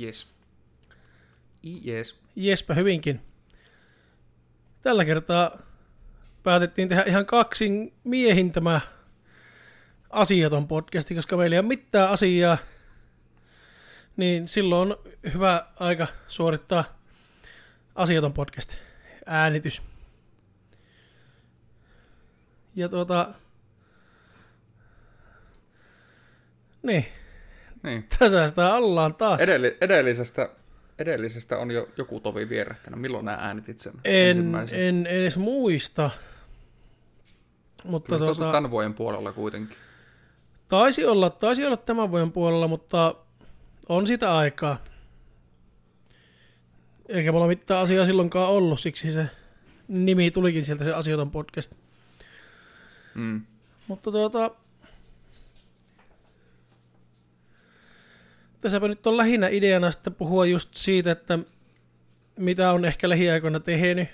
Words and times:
Yes. 0.00 0.26
Yes. 1.86 2.16
Jespä 2.36 2.74
hyvinkin. 2.74 3.20
Tällä 4.82 5.04
kertaa 5.04 5.58
päätettiin 6.42 6.88
tehdä 6.88 7.02
ihan 7.06 7.26
kaksin 7.26 7.92
miehin 8.04 8.52
tämä 8.52 8.80
asiaton 10.10 10.68
podcasti, 10.68 11.14
koska 11.14 11.36
meillä 11.36 11.54
ei 11.54 11.60
ole 11.60 11.66
mitään 11.66 12.10
asiaa. 12.10 12.58
Niin 14.16 14.48
silloin 14.48 14.92
on 14.92 14.98
hyvä 15.32 15.66
aika 15.80 16.06
suorittaa 16.28 16.84
asiaton 17.94 18.32
podcast. 18.32 18.74
Äänitys. 19.26 19.82
Ja 22.74 22.88
tuota... 22.88 23.34
Niin, 26.82 27.06
Niin. 27.84 28.06
tässä 28.18 28.48
sitä 28.48 28.74
ollaan 28.74 29.14
taas. 29.14 29.40
Edelli, 29.40 29.76
edellisestä, 29.80 30.48
edellisestä 30.98 31.58
on 31.58 31.70
jo 31.70 31.88
joku 31.96 32.20
tovi 32.20 32.48
vierähtänyt. 32.48 33.00
Milloin 33.00 33.24
nämä 33.24 33.38
äänitit 33.40 33.80
sen 33.80 33.92
En, 34.04 34.28
ensimmäisen? 34.28 34.80
en 34.80 35.06
edes 35.06 35.36
muista. 35.36 36.10
Mutta 37.84 38.18
Kyllä 38.18 38.34
tuota, 38.34 38.52
tämän 38.52 38.70
vuoden 38.70 38.94
puolella 38.94 39.32
kuitenkin. 39.32 39.76
taisi, 40.68 41.04
olla, 41.04 41.30
taisi 41.30 41.66
olla 41.66 41.76
tämän 41.76 42.10
vuoden 42.10 42.32
puolella, 42.32 42.68
mutta 42.68 43.14
on 43.88 44.06
sitä 44.06 44.36
aikaa. 44.36 44.84
Eikä 47.08 47.32
mulla 47.32 47.46
mitään 47.46 47.80
asiaa 47.80 48.06
silloinkaan 48.06 48.48
ollut, 48.48 48.80
siksi 48.80 49.12
se 49.12 49.26
nimi 49.88 50.30
tulikin 50.30 50.64
sieltä 50.64 50.84
se 50.84 50.92
asioton 50.92 51.30
podcast. 51.30 51.74
Mm. 53.14 53.42
Mutta 53.88 54.10
tuota... 54.10 54.50
Tässäpä 58.64 58.88
nyt 58.88 59.06
on 59.06 59.16
lähinnä 59.16 59.48
ideana 59.48 59.90
sitten 59.90 60.14
puhua 60.14 60.46
just 60.46 60.74
siitä, 60.74 61.10
että 61.10 61.38
mitä 62.38 62.70
on 62.72 62.84
ehkä 62.84 63.08
lähiaikoina 63.08 63.60
tehnyt. 63.60 64.08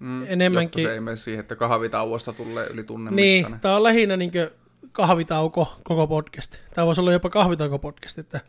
Mm. 0.00 0.22
Enemmänkin- 0.26 0.82
Jotta 0.82 0.90
se 0.90 0.94
ei 0.94 1.00
mene 1.00 1.16
siihen, 1.16 1.40
että 1.40 1.56
kahvitauosta 1.56 2.32
tulee 2.32 2.66
yli 2.66 2.84
tunnin 2.84 3.16
Niin, 3.16 3.38
mittainen. 3.38 3.60
tää 3.60 3.76
on 3.76 3.82
lähinnä 3.82 4.16
niinkö 4.16 4.50
kahvitauko 4.92 5.76
koko 5.84 6.06
podcast. 6.06 6.58
Tää 6.74 6.86
voisi 6.86 7.00
olla 7.00 7.12
jopa 7.12 7.30
kahvitauko 7.30 7.78
podcast, 7.78 8.18
että, 8.18 8.40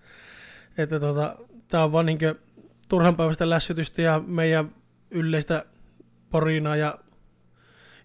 että 0.78 1.00
tota, 1.00 1.36
tää 1.68 1.84
on 1.84 1.92
vaan 1.92 2.06
niinkö 2.06 2.36
turhanpäiväistä 2.90 3.50
lässytystä 3.50 4.02
ja 4.02 4.24
meidän 4.28 4.76
yleistä 5.12 5.66
porinaa 6.30 6.76
ja 6.76 7.00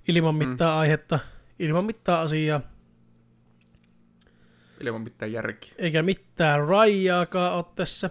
ilman 0.09 0.35
mitään 0.35 0.73
mm. 0.73 0.79
aihetta, 0.79 1.19
ilman 1.59 1.85
mitään 1.85 2.21
asiaa, 2.21 2.61
Ilman 4.81 5.01
mitään 5.03 5.33
järkiä. 5.33 5.73
eikä 5.79 6.03
mitään 6.03 6.67
rajaakaan 6.69 7.53
ole 7.53 7.65
tässä. 7.75 8.11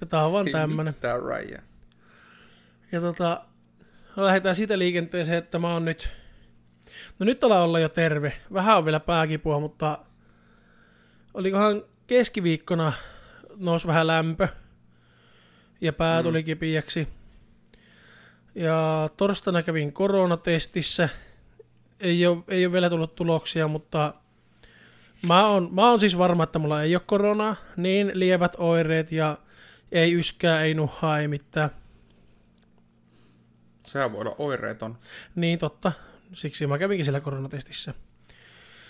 Tätä 0.00 0.18
on 0.18 0.32
vaan 0.32 0.46
Ei 0.46 0.52
tämmönen. 0.52 0.94
mitään 0.94 1.22
rajaa. 1.22 1.62
Ja 2.92 3.00
tota, 3.00 3.44
lähdetään 4.16 4.54
siitä 4.54 4.78
liikenteeseen, 4.78 5.38
että 5.38 5.58
mä 5.58 5.72
oon 5.72 5.84
nyt, 5.84 6.08
no 7.18 7.24
nyt 7.24 7.44
ollaan 7.44 7.62
olla 7.62 7.78
jo 7.78 7.88
terve. 7.88 8.32
Vähän 8.52 8.76
on 8.78 8.84
vielä 8.84 9.00
pääkipua, 9.00 9.60
mutta 9.60 9.98
olikohan 11.34 11.82
keskiviikkona 12.06 12.92
nousi 13.56 13.86
vähän 13.86 14.06
lämpö 14.06 14.48
ja 15.80 15.92
pää 15.92 16.20
Mm. 16.20 16.24
tuli 16.24 16.42
kipiäksi. 16.44 17.08
Ja 18.54 19.08
torstaina 19.16 19.62
kävin 19.62 19.92
koronatestissä. 19.92 21.08
Ei 22.00 22.26
ole, 22.26 22.38
ei 22.48 22.66
ole 22.66 22.72
vielä 22.72 22.90
tullut 22.90 23.14
tuloksia, 23.14 23.68
mutta 23.68 24.14
mä 25.26 25.46
oon, 25.46 25.68
mä 25.72 25.90
oon 25.90 26.00
siis 26.00 26.18
varma, 26.18 26.42
että 26.42 26.58
mulla 26.58 26.82
ei 26.82 26.96
ole 26.96 27.02
koronaa. 27.06 27.56
Niin 27.76 28.10
lievät 28.14 28.52
oireet 28.58 29.12
ja 29.12 29.38
ei 29.92 30.18
yskää, 30.18 30.62
ei 30.62 30.74
nuhaa, 30.74 31.18
ei 31.18 31.28
mitään. 31.28 31.70
Sehän 33.86 34.12
voi 34.12 34.20
olla 34.20 34.34
oireeton. 34.38 34.98
Niin 35.34 35.58
totta. 35.58 35.92
Siksi 36.32 36.66
mä 36.66 36.78
kävinkin 36.78 37.04
siellä 37.04 37.20
koronatestissä. 37.20 37.94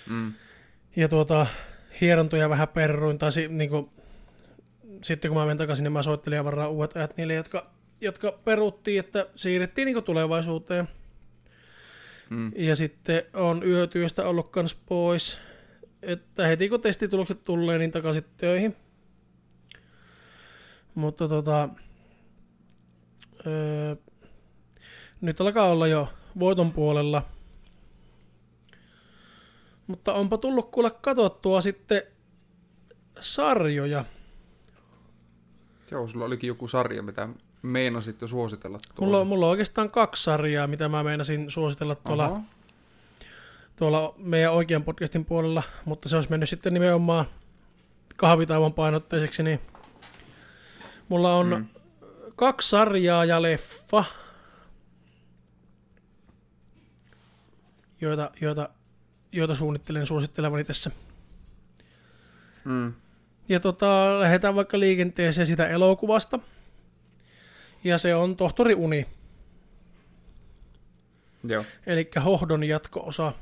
Mm. 0.08 0.32
Ja 0.96 1.08
tuota, 1.08 1.46
hierontoja 2.00 2.50
vähän 2.50 2.68
perruin. 2.68 3.18
Tai 3.18 3.32
si, 3.32 3.48
niinku, 3.48 3.92
sitten 5.02 5.28
kun 5.28 5.38
mä 5.38 5.44
menen 5.44 5.58
takaisin, 5.58 5.84
niin 5.84 5.92
mä 5.92 6.02
soittelin 6.02 6.36
ja 6.36 6.44
varaan 6.44 6.70
uudet 6.70 6.96
ajat 6.96 7.16
niille, 7.16 7.34
jotka, 7.34 7.70
jotka 8.00 8.32
peruttiin, 8.32 9.00
että 9.00 9.26
siirrettiin 9.34 9.86
niinku 9.86 10.02
tulevaisuuteen. 10.02 10.88
Mm. 12.30 12.52
Ja 12.56 12.76
sitten 12.76 13.22
on 13.34 13.62
yötyöstä 13.66 14.24
ollut 14.24 14.50
kans 14.50 14.74
pois. 14.74 15.40
Että 16.02 16.46
heti 16.46 16.68
kun 16.68 16.80
testitulokset 16.80 17.44
tulee, 17.44 17.78
niin 17.78 17.90
takaisin 17.90 18.24
töihin. 18.36 18.76
Mutta 20.94 21.28
tota... 21.28 21.68
Öö, 23.46 23.96
nyt 25.20 25.40
alkaa 25.40 25.68
olla 25.68 25.86
jo 25.86 26.08
voiton 26.38 26.72
puolella. 26.72 27.22
Mutta 29.86 30.12
onpa 30.12 30.38
tullut 30.38 30.70
kuule 30.70 30.90
katsottua 30.90 31.60
sitten 31.60 32.02
sarjoja. 33.20 34.04
Joo, 35.90 36.08
sulla 36.08 36.24
olikin 36.24 36.48
joku 36.48 36.68
sarja, 36.68 37.02
mitä 37.02 37.28
meinasit 37.62 38.20
jo 38.20 38.26
suositella 38.26 38.78
tuossa. 38.78 39.04
Mulla 39.04 39.18
on, 39.18 39.26
mulla 39.26 39.46
on 39.46 39.50
oikeastaan 39.50 39.90
kaksi 39.90 40.24
sarjaa, 40.24 40.66
mitä 40.66 40.88
mä 40.88 41.02
meinasin 41.02 41.50
suositella 41.50 41.94
tuolla 41.94 42.24
Aha. 42.24 42.42
Tuolla 43.78 44.14
meidän 44.16 44.52
oikean 44.52 44.84
podcastin 44.84 45.24
puolella, 45.24 45.62
mutta 45.84 46.08
se 46.08 46.16
olisi 46.16 46.30
mennyt 46.30 46.48
sitten 46.48 46.74
nimenomaan 46.74 47.26
kahvitauon 48.16 48.72
painotteiseksi, 48.74 49.42
niin 49.42 49.60
mulla 51.08 51.34
on 51.36 51.46
Mm. 51.50 51.66
kaksi 52.36 52.68
sarjaa 52.70 53.24
ja 53.24 53.42
leffa, 53.42 54.04
joita, 58.00 58.30
joita, 58.40 58.68
joita 59.32 59.54
suunnittelen 59.54 60.06
suosittelevani 60.06 60.64
tässä. 60.64 60.90
Mm. 62.64 62.92
Ja 63.48 63.60
tota, 63.60 64.20
lähdetään 64.20 64.54
vaikka 64.54 64.80
liikenteeseen 64.80 65.46
sitä 65.46 65.68
elokuvasta. 65.68 66.38
Ja 67.84 67.98
se 67.98 68.14
on 68.14 68.36
Tohtori 68.36 68.74
Uni, 68.74 69.06
Joo. 71.44 71.64
eli 71.86 72.10
Hohdon 72.24 72.64
jatko-osa. 72.64 73.32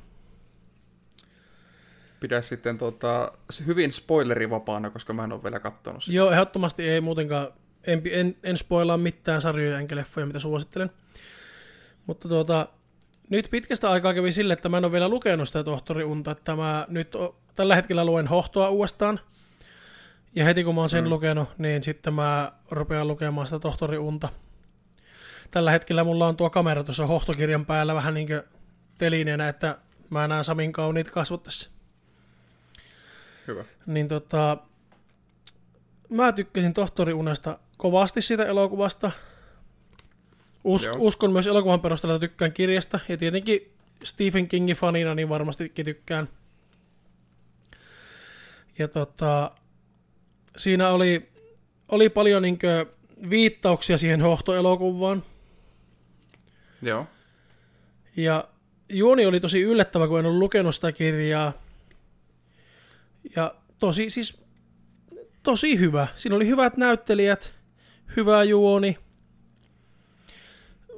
Pidä 2.20 2.40
sitten 2.42 2.78
tota, 2.78 3.32
hyvin 3.66 3.92
spoilerivapaana, 3.92 4.90
koska 4.90 5.12
mä 5.12 5.24
en 5.24 5.32
ole 5.32 5.42
vielä 5.42 5.60
kattonut 5.60 6.02
sitä. 6.02 6.16
Joo, 6.16 6.30
ehdottomasti 6.30 6.88
ei 6.88 7.00
muutenkaan, 7.00 7.48
en, 7.84 8.02
en, 8.10 8.36
en 8.42 8.56
spoilaa 8.56 8.96
mitään 8.96 9.42
sarjoja 9.42 9.78
enkä 9.78 9.96
leffoja, 9.96 10.26
mitä 10.26 10.38
suosittelen. 10.38 10.90
Mutta 12.06 12.28
tuota, 12.28 12.68
nyt 13.30 13.48
pitkästä 13.50 13.90
aikaa 13.90 14.14
kävi 14.14 14.32
sille, 14.32 14.52
että 14.52 14.68
mä 14.68 14.78
en 14.78 14.84
ole 14.84 14.92
vielä 14.92 15.08
lukenut 15.08 15.48
sitä 15.48 15.64
tohtori 15.64 16.04
Unta, 16.04 16.30
että 16.30 16.56
mä 16.56 16.86
nyt 16.88 17.14
o, 17.14 17.36
tällä 17.54 17.76
hetkellä 17.76 18.04
luen 18.04 18.26
Hohtoa 18.26 18.68
uudestaan. 18.68 19.20
Ja 20.34 20.44
heti 20.44 20.64
kun 20.64 20.74
mä 20.74 20.80
oon 20.80 20.90
sen 20.90 21.04
Mm. 21.04 21.10
lukenut, 21.10 21.48
niin 21.58 21.82
sitten 21.82 22.14
mä 22.14 22.52
rupean 22.70 23.08
lukemaan 23.08 23.46
sitä 23.46 23.58
tohtori 23.58 23.98
Unta. 23.98 24.28
Tällä 25.50 25.70
hetkellä 25.70 26.04
mulla 26.04 26.26
on 26.26 26.36
tuo 26.36 26.50
kamera 26.50 26.84
tuossa 26.84 27.06
Hohtokirjan 27.06 27.66
päällä 27.66 27.94
vähän 27.94 28.14
niin 28.14 28.26
kuin 28.26 28.42
telineenä, 28.98 29.48
että 29.48 29.78
mä 30.10 30.28
näen 30.28 30.44
Samin 30.44 30.72
kauniit 30.72 31.10
kasvot 31.10 31.42
tässä. 31.42 31.70
Hyvä. 33.46 33.64
Niin 33.86 34.08
tota, 34.08 34.58
mä 36.10 36.32
tykkäsin 36.32 36.74
Tohtori 36.74 37.12
Unesta 37.12 37.58
kovasti 37.76 38.22
siitä 38.22 38.46
elokuvasta. 38.46 39.10
Us, 40.64 40.84
Joo. 40.84 40.94
uskon 40.98 41.32
myös 41.32 41.46
elokuvan 41.46 41.80
perusteella, 41.80 42.14
että 42.14 42.28
tykkään 42.28 42.52
kirjasta. 42.52 43.00
Ja 43.08 43.16
tietenkin 43.16 43.72
Stephen 44.04 44.48
Kingin 44.48 44.76
fanina 44.76 45.14
niin 45.14 45.28
varmastikin 45.28 45.84
tykkään. 45.84 46.28
Ja 48.78 48.88
tota, 48.88 49.50
siinä 50.56 50.88
oli, 50.88 51.28
oli 51.88 52.08
paljon 52.08 52.42
niinkö 52.42 52.86
viittauksia 53.30 53.98
siihen 53.98 54.20
hohtoelokuvaan. 54.20 55.22
Joo. 56.82 57.06
Ja 58.16 58.48
juoni 58.88 59.26
oli 59.26 59.40
tosi 59.40 59.62
yllättävä, 59.62 60.08
kun 60.08 60.18
en 60.18 60.26
ollut 60.26 60.38
lukenut 60.38 60.74
sitä 60.74 60.92
kirjaa. 60.92 61.52
Ja 63.36 63.54
tosi 63.78 64.10
siis 64.10 64.46
tosi 65.42 65.78
hyvä. 65.78 66.08
Siinä 66.14 66.36
oli 66.36 66.46
hyvät 66.46 66.76
näyttelijät, 66.76 67.54
hyvä 68.16 68.44
juoni. 68.44 68.98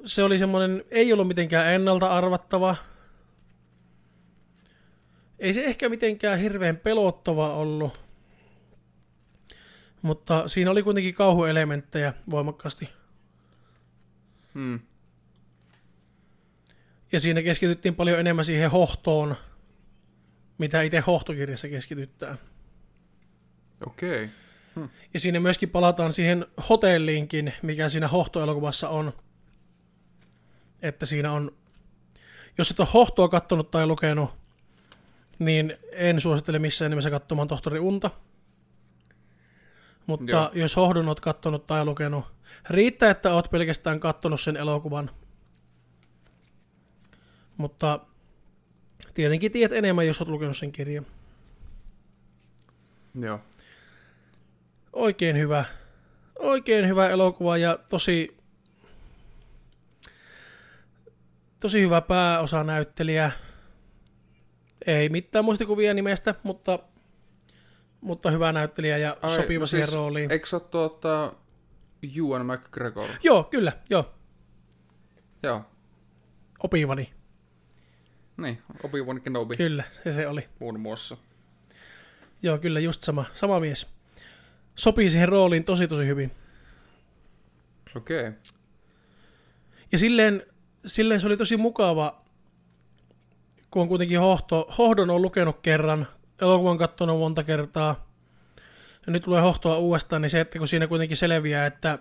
Se 0.05 0.23
oli 0.23 0.39
semmoinen, 0.39 0.85
ei 0.91 1.13
ollut 1.13 1.29
mitenkään 1.29 1.75
ennalta 1.75 2.17
arvattava. 2.17 2.77
Ei 5.39 5.55
se 5.55 5.65
ehkä 5.65 5.89
mitenkään 5.89 6.39
hirveän 6.39 6.77
pelottava 6.77 7.55
ollut. 7.55 8.01
Mutta 10.03 10.49
siinä 10.49 10.71
oli 10.71 10.83
kuitenkin 10.83 11.15
kauhuelementtejä 11.15 12.13
voimakkaasti. 12.31 12.89
Mm. 14.55 14.81
Ja 17.13 17.21
siinä 17.21 17.43
keskityttiin 17.43 17.95
paljon 17.95 18.21
enemmän 18.21 18.45
siihen 18.45 18.71
hohtoon, 18.71 19.37
mitä 20.59 20.83
itse 20.83 21.01
hohtokirjassa 21.01 21.69
keskityttää. 21.69 22.37
Okei. 23.87 24.31
Ja 25.15 25.21
siinä 25.21 25.41
myöskin 25.41 25.71
palataan 25.71 26.13
siihen 26.13 26.47
hotelliinkin, 26.69 27.53
mikä 27.63 27.89
siinä 27.89 28.09
hohtoelokuvassa 28.09 28.89
on. 28.89 29.13
Että 30.83 31.07
siinä 31.07 31.33
on, 31.33 31.57
jos 32.59 32.71
et 32.71 32.81
ole 32.81 32.89
hohtoa 32.95 33.29
kattonut 33.29 33.71
tai 33.71 33.87
lukenut, 33.87 34.31
niin 35.39 35.77
en 35.93 36.21
suosittele 36.21 36.59
missään 36.59 36.91
nimessä 36.91 37.11
katsomaan 37.11 37.49
tohtori 37.49 37.79
Unta. 37.79 38.11
Mutta. 40.07 40.31
Joo. 40.31 40.51
jos 40.55 40.77
hohdon 40.77 41.09
oot 41.09 41.21
kattonut 41.21 41.67
tai 41.67 41.85
lukenut, 41.85 42.25
riittää, 42.71 43.11
että 43.11 43.35
oot 43.35 43.51
pelkästään 43.51 44.01
kattonut 44.01 44.41
sen 44.41 44.57
elokuvan. 44.57 45.11
Mutta 47.57 48.01
tietenkin 49.15 49.53
tiedät 49.53 49.79
enemmän, 49.79 50.07
jos 50.07 50.21
oot 50.21 50.29
lukenut 50.29 50.57
sen 50.57 50.73
kirjan. 50.73 51.07
Joo. 53.15 53.41
Oikein 54.93 55.39
hyvä. 55.39 55.65
Oikein 56.39 56.89
hyvä 56.89 57.09
elokuva 57.09 57.57
ja 57.57 57.79
tosi 57.89 58.39
tosi 61.61 61.81
hyvä 61.81 62.01
pääosanäyttelijä. 62.01 63.31
Ei 64.87 65.09
mitään 65.09 65.45
muistikuvia 65.45 65.95
nimestä, 65.95 66.35
mutta, 66.43 66.79
mutta 68.01 68.31
hyvä 68.31 68.53
näyttelijä 68.53 68.99
ja 68.99 69.17
Ai, 69.23 69.31
sopiva 69.31 69.63
no 69.63 69.67
siihen 69.67 69.87
siis 69.87 69.95
rooliin. 69.95 70.33
Eikö 70.33 70.47
ole 70.53 70.61
tuota 70.61 71.33
Ewan 72.17 72.47
McGregor? 72.47 73.09
Joo, 73.23 73.45
kyllä, 73.45 73.73
joo. 73.91 74.15
Joo. 75.43 75.65
Opivani, 76.59 77.13
Niin, 78.39 78.63
Obi-Wan 78.85 79.21
Kenobi 79.21 79.57
kyllä, 79.57 79.85
se 80.05 80.13
se 80.13 80.29
oli. 80.29 80.49
muun 80.59 80.81
muassa. 80.81 81.17
Joo, 82.43 82.59
kyllä, 82.59 82.81
just 82.81 83.03
sama, 83.03 83.25
sama 83.35 83.61
mies. 83.61 83.87
Sopii 84.75 85.11
siihen 85.11 85.29
rooliin 85.29 85.65
tosi 85.65 85.89
tosi 85.89 86.07
hyvin. 86.07 86.31
Okei. 87.97 88.29
Okay. 88.29 88.33
Ja 89.93 89.99
silleen, 89.99 90.43
silleen 90.87 91.21
se 91.21 91.27
oli 91.27 91.37
tosi 91.37 91.57
mukava, 91.57 92.25
kun 93.71 93.83
on 93.83 93.89
kuitenkin 93.89 94.21
hohto, 94.21 94.69
hohdon 94.79 95.11
on 95.11 95.23
lukenut 95.23 95.61
kerran, 95.61 96.07
elokuvan 96.41 96.79
katsonut 96.79 97.19
monta 97.19 97.45
kertaa, 97.45 98.09
ja 99.07 99.13
nyt 99.13 99.23
tulee 99.23 99.43
hohtoa 99.43 99.79
uudestaan, 99.79 100.23
niin 100.23 100.31
se, 100.31 100.41
että 100.41 100.59
kun 100.59 100.69
siinä 100.69 100.87
kuitenkin 100.87 101.17
selviää, 101.17 101.67
että 101.67 101.99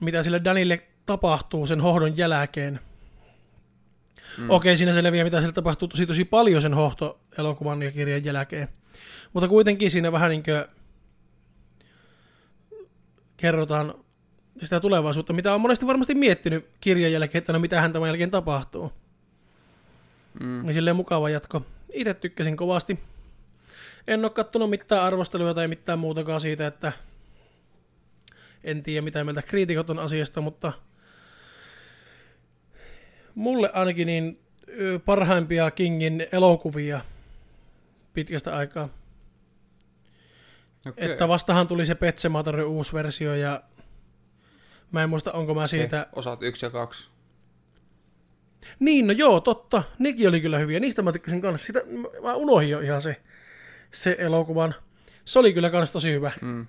mitä 0.00 0.22
sille 0.22 0.44
Danille 0.44 0.82
tapahtuu 1.06 1.66
sen 1.66 1.80
hohdon 1.80 2.16
jälkeen. 2.16 2.80
Mm. 4.38 4.50
Okei, 4.50 4.76
siinä 4.76 4.92
selviää, 4.92 5.24
mitä 5.24 5.40
sille 5.40 5.52
tapahtuu 5.52 5.88
tosi 5.88 6.06
tosi 6.06 6.24
paljon 6.24 6.62
sen 6.62 6.74
hohto-elokuvan 6.74 7.82
ja 7.82 7.90
kirjan 7.90 8.24
jälkeen. 8.24 8.68
Mutta 9.32 9.48
kuitenkin 9.48 9.90
siinä 9.90 10.12
vähän 10.12 10.30
niin 10.30 10.42
kuin 10.42 10.64
kerrotaan 13.36 13.94
sitä 14.60 14.80
tulevaisuutta, 14.80 15.32
mitä 15.32 15.54
on 15.54 15.60
monesti 15.60 15.86
varmasti 15.86 16.14
miettinyt 16.14 16.68
kirjan 16.80 17.12
jälkeen, 17.12 17.40
että 17.40 17.52
no 17.52 17.58
mitähän 17.58 17.92
tämän 17.92 18.08
jälkeen 18.08 18.30
tapahtuu. 18.30 18.92
Mm. 20.40 20.62
Niin 20.62 20.74
silleen 20.74 20.96
mukava 20.96 21.30
jatko. 21.30 21.62
Itse 21.92 22.14
tykkäsin 22.14 22.56
kovasti. 22.56 22.98
En 24.06 24.24
ole 24.24 24.30
kattonut 24.30 24.70
mitään 24.70 25.02
arvosteluja 25.02 25.54
tai 25.54 25.68
mitään 25.68 25.98
muutakaan 25.98 26.40
siitä, 26.40 26.66
että 26.66 26.92
en 28.64 28.82
tiedä 28.82 29.04
mitä 29.04 29.24
mieltä 29.24 29.42
kriitikot 29.42 29.90
on 29.90 29.98
asiasta, 29.98 30.40
mutta 30.40 30.72
mulle 33.34 33.70
ainakin 33.72 34.06
niin 34.06 34.40
parhaimpia 35.04 35.70
Kingin 35.70 36.26
elokuvia 36.32 37.00
pitkästä 38.14 38.56
aikaa. 38.56 38.88
Okei. 40.88 41.10
Että 41.10 41.28
vastahan 41.28 41.68
tuli 41.68 41.86
se 41.86 41.94
Pet 41.94 42.18
Sematary 42.18 42.64
uusi 42.64 42.92
versio 42.92 43.34
ja 43.34 43.62
mä 44.90 45.02
en 45.02 45.10
muista 45.10 45.32
onko 45.32 45.54
mä 45.54 45.66
siitä... 45.66 46.00
Se, 46.00 46.08
osat 46.12 46.42
yksi 46.42 46.66
ja 46.66 46.70
kaksi. 46.70 47.08
Niin, 48.78 49.06
no 49.06 49.12
joo, 49.12 49.40
totta. 49.40 49.82
Nekin 49.98 50.28
oli 50.28 50.40
kyllä 50.40 50.58
hyviä. 50.58 50.80
Niistä 50.80 51.02
mä 51.02 51.12
tykkäsin 51.12 51.40
kanssa. 51.40 51.66
Sitä, 51.66 51.80
mä 52.22 52.34
unohdin 52.34 52.70
jo 52.70 52.80
ihan 52.80 53.02
se, 53.02 53.22
se 53.92 54.16
elokuvan. 54.18 54.74
Se 55.24 55.38
oli 55.38 55.52
kyllä 55.52 55.70
kans 55.70 55.92
tosi 55.92 56.12
hyvä. 56.12 56.32
Mm. 56.40 56.66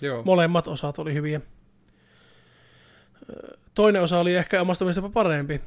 Joo. 0.00 0.22
Molemmat 0.22 0.66
osat 0.66 0.98
oli 0.98 1.14
hyviä. 1.14 1.40
Toinen 3.78 4.02
osa 4.02 4.18
oli 4.18 4.34
ehkä 4.34 4.62
omasta 4.62 4.84
mielestä 4.84 5.08
parempi. 5.08 5.60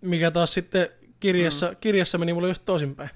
Mikä 0.00 0.30
taas 0.30 0.54
sitten 0.54 0.88
kirjassa, 1.20 1.68
mm. 1.68 1.76
kirjassa 1.80 2.18
meni 2.18 2.32
mulle 2.32 2.48
just 2.48 2.62
toisinpäin. 2.64 3.10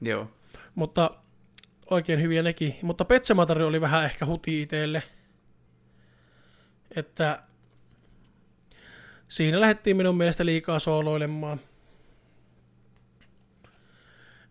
Joo. 0.00 0.30
Mutta 0.74 1.10
oikein 1.90 2.22
hyviä 2.22 2.42
nekin. 2.42 2.76
Mutta 2.82 3.04
Pet 3.04 3.24
Sematary 3.24 3.66
oli 3.66 3.80
vähän 3.80 4.04
ehkä 4.04 4.26
huti 4.26 4.62
itselle. 4.62 5.02
Että 6.96 7.42
siinä 9.28 9.60
lähdettiin 9.60 9.96
minun 9.96 10.16
mielestä 10.16 10.46
liikaa 10.46 10.78
sooloilemaan 10.78 11.60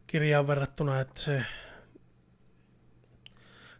kirjaan 0.07 0.47
verrattuna, 0.47 0.99
että 0.99 1.21
se... 1.21 1.45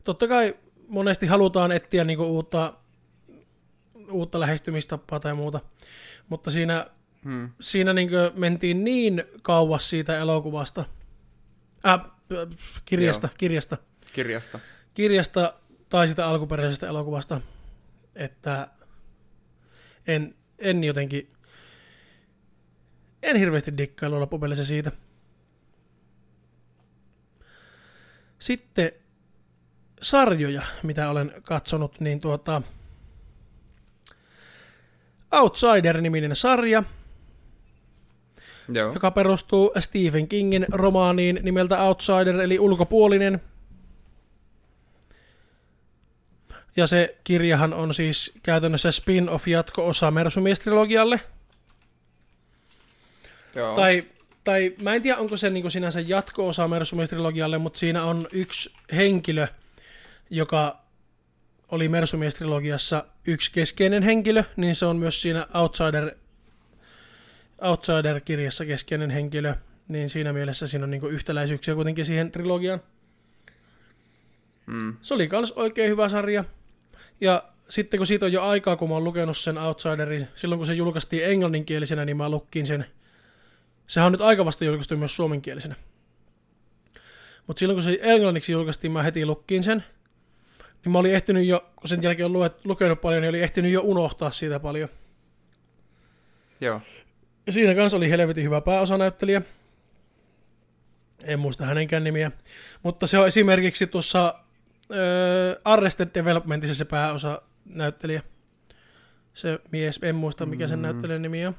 Totta 0.04 0.28
kai 0.28 0.56
monesti 0.88 1.28
halutaan 1.28 1.72
etsiä 1.72 2.04
niinku 2.04 2.24
uutta, 2.24 2.74
uutta 4.12 4.40
lähestymistapaa 4.40 5.20
tai 5.20 5.34
muuta, 5.34 5.60
mutta 6.30 6.52
siinä, 6.52 6.88
Hmm. 7.24 7.50
siinä 7.60 7.94
niinku 7.94 8.16
mentiin 8.34 8.84
niin 8.84 9.24
kauas 9.42 9.90
siitä 9.90 10.20
elokuvasta, 10.20 10.86
äh, 11.88 12.00
kirjasta, 12.86 13.30
kirjasta, 13.38 13.78
Kirjasta. 14.14 14.60
kirjasta 14.94 15.54
tai 15.90 16.08
sitä 16.08 16.28
alkuperäisestä 16.28 16.88
elokuvasta, 16.88 17.42
että 18.16 18.68
en, 20.08 20.36
en 20.60 20.84
jotenkin, 20.84 21.34
en 23.24 23.36
hirveästi 23.36 23.78
dikkailu 23.78 24.20
loppupeleissä 24.20 24.66
siitä. 24.66 24.92
Sitten 28.40 28.92
sarjoja, 30.02 30.62
mitä 30.84 31.10
olen 31.10 31.34
katsonut, 31.44 32.00
niin 32.00 32.20
tuota 32.22 32.62
Outsider-niminen 35.36 36.36
sarja, 36.36 36.84
Joo. 38.70 38.94
joka 38.94 39.12
perustuu 39.12 39.72
Stephen 39.80 40.28
Kingin 40.28 40.66
romaaniin 40.72 41.40
nimeltä 41.44 41.84
Outsider, 41.84 42.42
eli 42.42 42.60
ulkopuolinen. 42.60 43.42
Ja 46.78 46.88
se 46.88 47.18
kirjahan 47.24 47.74
on 47.74 47.94
siis 47.94 48.34
käytännössä 48.44 48.92
spin-off 48.92 49.48
jatko-osa 49.48 50.12
Mersumies-trilogialle. 50.12 51.20
Joo. 53.56 53.76
Tai, 53.76 54.04
tai 54.44 54.76
mä 54.82 54.94
en 54.94 55.02
tiedä, 55.02 55.18
onko 55.18 55.38
se 55.38 55.50
niin 55.50 55.72
sinänsä 55.72 56.00
jatko-osa 56.00 56.68
Mersumies-trilogialle, 56.68 57.58
mutta 57.58 57.80
siinä 57.80 58.04
on 58.04 58.28
yksi 58.32 58.76
henkilö, 58.96 59.48
joka 60.30 60.85
oli 61.72 61.88
Mersumies-trilogiassa 61.88 63.06
yksi 63.28 63.52
keskeinen 63.52 64.04
henkilö, 64.04 64.44
niin 64.56 64.76
se 64.76 64.86
on 64.86 64.98
myös 64.98 65.22
siinä 65.22 65.48
Outsider, 65.54 66.12
Outsider-kirjassa 67.62 68.66
keskeinen 68.66 69.10
henkilö. 69.10 69.56
Niin 69.88 70.10
siinä 70.10 70.34
mielessä 70.34 70.68
siinä 70.68 70.84
on 70.84 70.92
niin 70.92 71.10
yhtäläisyyksiä 71.10 71.76
kuitenkin 71.76 72.06
siihen 72.06 72.32
trilogiaan. 72.32 72.82
Mm. 74.66 74.98
Se 75.02 75.14
oli 75.14 75.28
kans 75.28 75.52
oikein 75.52 75.90
hyvä 75.90 76.10
sarja. 76.10 76.44
Ja 77.22 77.44
sitten 77.70 77.98
kun 77.98 78.08
siitä 78.08 78.26
on 78.26 78.32
jo 78.32 78.44
aikaa, 78.44 78.76
kun 78.76 78.90
mä 78.90 78.96
oon 78.96 79.04
lukenut 79.04 79.38
sen 79.38 79.58
Outsiderin, 79.58 80.28
silloin 80.36 80.60
kun 80.60 80.66
se 80.66 80.74
julkaistiin 80.74 81.26
englanninkielisenä, 81.26 82.06
niin 82.06 82.18
mä 82.18 82.30
lukkin 82.30 82.68
sen. 82.68 82.86
Sehän 83.88 84.06
on 84.06 84.12
nyt 84.12 84.22
aika 84.22 84.46
vasta 84.46 84.66
julkaistu 84.66 84.98
myös 84.98 85.16
suomenkielisenä. 85.16 85.76
Mutta 87.48 87.60
silloin 87.60 87.76
kun 87.76 87.84
se 87.84 88.00
englanniksi 88.02 88.52
julkaistiin, 88.52 88.92
mä 88.92 89.04
heti 89.04 89.26
lukkiin 89.26 89.64
sen. 89.64 89.84
Niin 90.86 90.92
mä 90.92 91.00
olin 91.00 91.16
ehtinyt 91.16 91.46
jo, 91.46 91.70
kun 91.76 91.88
sen 91.88 92.04
jälkeen 92.04 92.26
on 92.26 92.34
luet, 92.34 92.66
lukenut 92.66 93.02
paljon, 93.02 93.22
niin 93.22 93.30
olin 93.30 93.44
ehtinyt 93.44 93.72
jo 93.72 93.82
unohtaa 93.82 94.32
siitä 94.32 94.60
paljon. 94.60 94.90
Joo. 96.62 96.82
Ja 97.46 97.52
siinä 97.52 97.76
kanssa 97.76 97.98
oli 97.98 98.10
helvetin 98.10 98.44
hyvä 98.44 98.62
pääosanäyttelijä. 98.62 99.42
En 101.24 101.40
muista 101.40 101.66
hänenkään 101.66 102.04
nimiä. 102.04 102.32
Mutta 102.84 103.08
se 103.08 103.20
on 103.20 103.28
esimerkiksi 103.28 103.88
tuossa 103.88 104.36
äh, 104.92 105.62
Arrested 105.64 106.10
Developmentissa 106.14 106.76
se 106.76 106.86
pääosa 106.86 107.42
näyttelijä. 107.66 108.22
Se 109.34 109.60
mies, 109.72 110.00
en 110.02 110.16
muista 110.16 110.46
mikä 110.46 110.68
sen 110.68 110.80
Mm. 110.80 110.84
näyttelijän 110.84 111.22
nimi 111.22 111.46
on. 111.46 111.56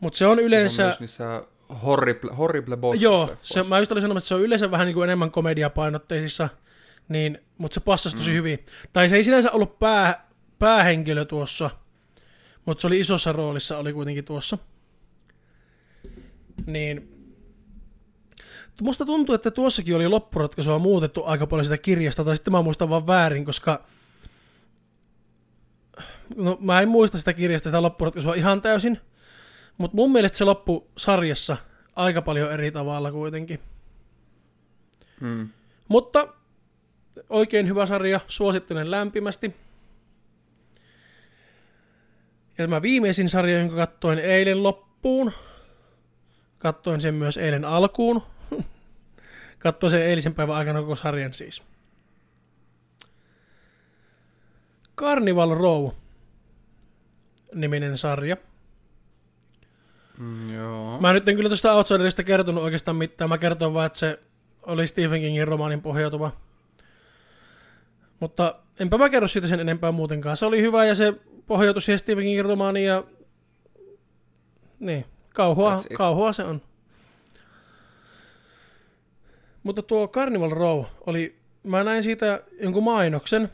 Mutta 0.00 0.16
se 0.16 0.26
on 0.26 0.36
Se 0.36 0.40
on 0.42 0.46
yleensä... 0.46 0.82
myös 0.84 1.00
niissä 1.00 1.42
horrible, 1.84 2.32
horrible 2.34 2.76
Joo, 2.98 3.36
se, 3.42 3.62
mä 3.62 3.78
just 3.78 3.92
olin 3.92 4.02
sanomassa, 4.02 4.24
että 4.24 4.28
se 4.28 4.34
on 4.34 4.42
yleensä 4.42 4.70
vähän 4.70 4.86
niin 4.86 4.94
kuin 4.94 5.04
enemmän 5.04 5.30
komediapainotteisissa, 5.30 6.48
niin, 7.08 7.38
mutta 7.58 7.74
se 7.74 7.80
passasi 7.80 8.16
tosi 8.16 8.30
Mm. 8.30 8.36
hyvin. 8.36 8.64
Tai 8.92 9.08
se 9.08 9.16
ei 9.16 9.24
sinänsä 9.24 9.50
ollut 9.50 9.78
pää, 9.78 10.28
päähenkilö 10.58 11.24
tuossa, 11.24 11.70
mutta 12.66 12.80
se 12.80 12.86
oli 12.86 13.00
isossa 13.00 13.32
roolissa, 13.32 13.78
oli 13.78 13.92
kuitenkin 13.92 14.24
tuossa. 14.24 14.58
Niin 16.66 17.10
Musta 18.82 19.06
tuntuu, 19.06 19.34
että 19.34 19.50
tuossakin 19.50 19.96
oli 19.96 20.08
loppuratkaisua 20.08 20.78
muutettu 20.78 21.24
aika 21.24 21.46
paljon 21.46 21.64
sitä 21.64 21.78
kirjasta, 21.78 22.24
tai 22.24 22.36
sitten 22.36 22.52
mä 22.52 22.62
muistan 22.62 22.88
vaan 22.88 23.06
väärin, 23.06 23.44
koska 23.44 23.84
no, 26.36 26.58
mä 26.60 26.80
en 26.80 26.88
muista 26.88 27.18
sitä 27.18 27.32
kirjasta 27.32 27.68
sitä 27.68 27.82
loppuratkaisua 27.82 28.34
ihan 28.34 28.62
täysin, 28.62 29.00
mutta 29.78 29.94
mun 29.96 30.12
mielestä 30.12 30.38
se 30.38 30.44
loppu 30.44 30.90
sarjassa 30.96 31.56
aika 31.96 32.22
paljon 32.22 32.52
eri 32.52 32.70
tavalla 32.70 33.12
kuitenkin. 33.12 33.60
Mm. 35.20 35.48
Mutta 35.88 36.28
oikein 37.28 37.68
hyvä 37.68 37.86
sarja, 37.86 38.20
suosittelen 38.26 38.90
lämpimästi. 38.90 39.54
Ja 42.58 42.64
tämä 42.64 42.82
viimeisin 42.82 43.28
sarja, 43.28 43.58
jonka 43.58 43.76
katsoin 43.76 44.18
eilen 44.18 44.62
loppuun, 44.62 45.32
katsoin 46.58 47.00
sen 47.00 47.14
myös 47.14 47.36
eilen 47.36 47.64
alkuun. 47.64 48.22
katsoin 49.58 49.90
sen 49.90 50.02
eilisen 50.02 50.34
päivän 50.34 50.56
aikana 50.56 50.80
koko 50.80 50.96
sarjan 50.96 51.32
siis. 51.32 51.62
Carnival 54.96 55.54
Row 55.54 55.90
niminen 57.54 57.98
sarja. 57.98 58.36
Mm, 60.18 60.54
joo. 60.54 61.00
Mä 61.00 61.12
nyt 61.12 61.28
en 61.28 61.36
kyllä 61.36 61.48
tuosta 61.48 61.72
Outsiderista 61.72 62.22
kertonut 62.22 62.64
oikeastaan 62.64 62.96
mitään. 62.96 63.28
Mä 63.28 63.38
kertoin 63.38 63.74
vaan, 63.74 63.86
että 63.86 63.98
se 63.98 64.20
oli 64.62 64.86
Stephen 64.86 65.20
Kingin 65.20 65.48
romaanin 65.48 65.82
pohjautuva. 65.82 66.32
Mutta 68.24 68.54
enpä 68.80 68.98
mä 68.98 69.10
kerro 69.10 69.28
siitä 69.28 69.48
sen 69.48 69.60
enempää 69.60 69.92
muutenkaan. 69.92 70.36
Se 70.36 70.46
oli 70.46 70.62
hyvä 70.62 70.84
ja 70.84 70.94
se 70.94 71.14
pohjautui 71.46 71.82
siihen 71.82 71.98
Stephen 71.98 72.24
Kingin 72.24 72.44
romaaniin 72.44 72.86
ja... 72.86 73.04
Niin, 74.80 75.04
kauhua, 75.34 75.82
kauhua 75.96 76.32
se 76.32 76.44
on. 76.44 76.62
Mutta 79.62 79.82
tuo 79.82 80.08
Carnival 80.08 80.50
Row 80.50 80.84
oli... 81.06 81.36
Mä 81.62 81.84
näin 81.84 82.02
siitä 82.02 82.42
jonkun 82.60 82.84
mainoksen. 82.84 83.50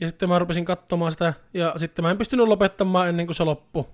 Ja 0.00 0.08
sitten 0.08 0.28
mä 0.28 0.38
rupesin 0.38 0.64
katsomaan 0.64 1.12
sitä. 1.12 1.34
Ja 1.54 1.74
sitten 1.76 2.04
mä 2.04 2.10
en 2.10 2.18
pystynyt 2.18 2.48
lopettamaan 2.48 3.08
ennen 3.08 3.26
kuin 3.26 3.36
se 3.36 3.44
loppui. 3.44 3.84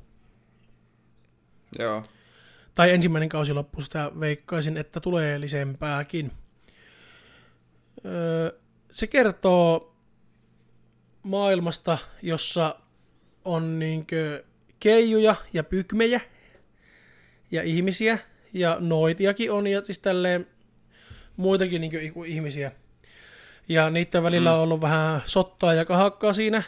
Joo. 1.79 2.05
Tai 2.75 2.91
ensimmäinen 2.91 3.29
kausi 3.29 3.53
loppui, 3.53 3.83
sitä 3.83 4.11
veikkaisin, 4.21 4.77
että 4.77 5.01
tulee 5.01 5.41
lisempääkin. 5.41 6.33
Öö, 8.05 8.62
se 8.93 9.07
kertoo 9.07 9.95
maailmasta, 11.23 11.99
jossa 12.23 12.77
on 13.45 13.79
niinkö 13.79 14.45
keijuja 14.81 15.35
ja 15.53 15.65
pykmejä 15.65 16.21
ja 17.51 17.63
ihmisiä 17.63 18.19
ja 18.53 18.77
noitiakin 18.81 19.53
on 19.53 19.67
ja 19.67 19.85
siis 19.85 19.99
tälleen 19.99 20.47
muitakin 21.37 21.81
niinkö 21.81 22.01
ihmisiä. 22.27 22.73
Ja 23.69 23.91
niiden 23.91 24.23
välillä 24.23 24.51
Mm. 24.51 24.57
on 24.57 24.63
ollut 24.63 24.81
vähän 24.81 25.23
sottaa 25.27 25.75
ja 25.75 25.85
kahakkaa 25.85 26.33
siinä. 26.33 26.63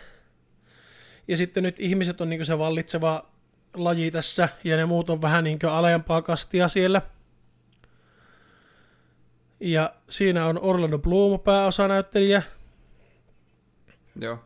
Ja 1.28 1.36
sitten 1.36 1.62
nyt 1.62 1.80
ihmiset 1.80 2.20
on 2.20 2.28
niinkö 2.28 2.44
se 2.44 2.58
vallitseva 2.58 3.26
laji 3.74 4.10
tässä, 4.10 4.48
ja 4.64 4.76
ne 4.76 4.84
muut 4.86 5.10
on 5.10 5.22
vähän 5.22 5.44
niin 5.44 5.58
alempaa 5.70 6.22
kastia 6.22 6.68
siellä. 6.68 7.02
Ja 9.60 9.94
siinä 10.08 10.46
on 10.46 10.58
Orlando 10.62 10.98
Bloom 10.98 11.40
pääosanäyttelijä, 11.40 12.42
Joo. 14.20 14.38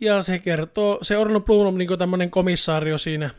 ja 0.00 0.22
se 0.22 0.38
kertoo, 0.38 0.98
se 1.02 1.18
Orlando 1.18 1.40
Bloom 1.40 1.66
on 1.66 1.78
niin 1.78 1.98
tämmöinen 1.98 2.30
komissaario 2.30 2.98
siinä, 2.98 3.30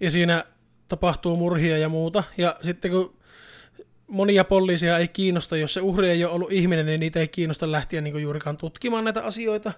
ja 0.00 0.10
siinä 0.10 0.44
tapahtuu 0.88 1.36
murhia 1.36 1.78
ja 1.78 1.88
muuta, 1.88 2.24
ja 2.38 2.56
sitten 2.62 2.90
kun 2.90 3.16
monia 4.06 4.44
poliisia 4.44 4.98
ei 4.98 5.08
kiinnosta, 5.08 5.56
jos 5.56 5.74
se 5.74 5.80
uhri 5.80 6.10
ei 6.10 6.24
ole 6.24 6.32
ollut 6.32 6.52
ihminen, 6.52 6.86
niin 6.86 7.00
niitä 7.00 7.20
ei 7.20 7.28
kiinnosta 7.28 7.72
lähteä 7.72 8.00
niin 8.00 8.22
juurikaan 8.22 8.56
tutkimaan 8.56 9.04
näitä 9.04 9.22
asioita, 9.22 9.72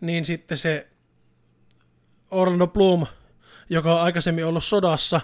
niin 0.00 0.24
sitten 0.24 0.56
se 0.56 0.86
Orlando 2.30 2.66
Bloom, 2.66 3.06
joka 3.70 3.94
on 3.94 4.00
aikaisemmin 4.00 4.46
ollut 4.46 4.64
sodassa, 4.64 5.20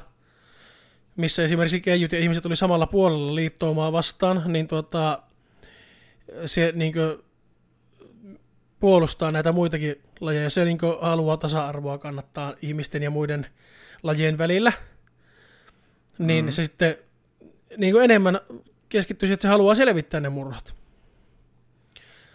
missä 1.18 1.44
esimerkiksi 1.44 1.80
keijut 1.80 2.12
ja 2.12 2.18
ihmiset 2.18 2.46
oli 2.46 2.56
samalla 2.56 2.86
puolella 2.86 3.34
liittoumaa 3.34 3.92
vastaan, 3.92 4.42
niin 4.46 4.68
tuota, 4.68 5.22
se 6.46 6.72
niin 6.74 6.94
puolustaa 8.80 9.32
näitä 9.32 9.52
muitakin 9.52 10.02
lajeja. 10.20 10.50
Se 10.50 10.64
niin 10.64 10.78
haluaa 11.00 11.36
tasa-arvoa 11.36 11.98
kannattaa 11.98 12.54
ihmisten 12.62 13.02
ja 13.02 13.10
muiden 13.10 13.46
lajien 14.02 14.38
välillä. 14.38 14.72
Niin 16.18 16.44
Mm. 16.44 16.50
se 16.50 16.64
sitten 16.64 16.96
niin 17.76 18.02
enemmän 18.02 18.40
keskittyy 18.88 19.26
siihen, 19.26 19.34
että 19.34 19.42
se 19.42 19.48
haluaa 19.48 19.74
selvittää 19.74 20.20
ne 20.20 20.28
murhat. 20.28 20.74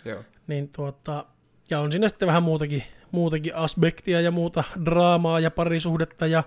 Joo. 0.05 0.23
Niin 0.47 0.69
tuota, 0.69 1.25
ja 1.69 1.79
on 1.79 1.91
siinä 1.91 2.09
sitten 2.09 2.27
vähän 2.27 2.43
muutakin, 2.43 2.83
muutakin 3.11 3.55
aspektia 3.55 4.21
ja 4.21 4.31
muuta 4.31 4.63
draamaa 4.85 5.39
ja 5.39 5.51
parisuhdetta 5.51 6.27
ja 6.27 6.43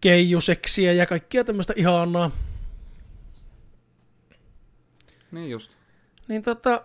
keijuseksiä 0.00 0.92
ja 0.92 1.06
kaikkia 1.06 1.44
tämmöistä 1.44 1.72
ihanaa. 1.76 2.30
Niin 5.30 5.50
just. 5.50 5.72
Niin 6.28 6.42
tota, 6.42 6.84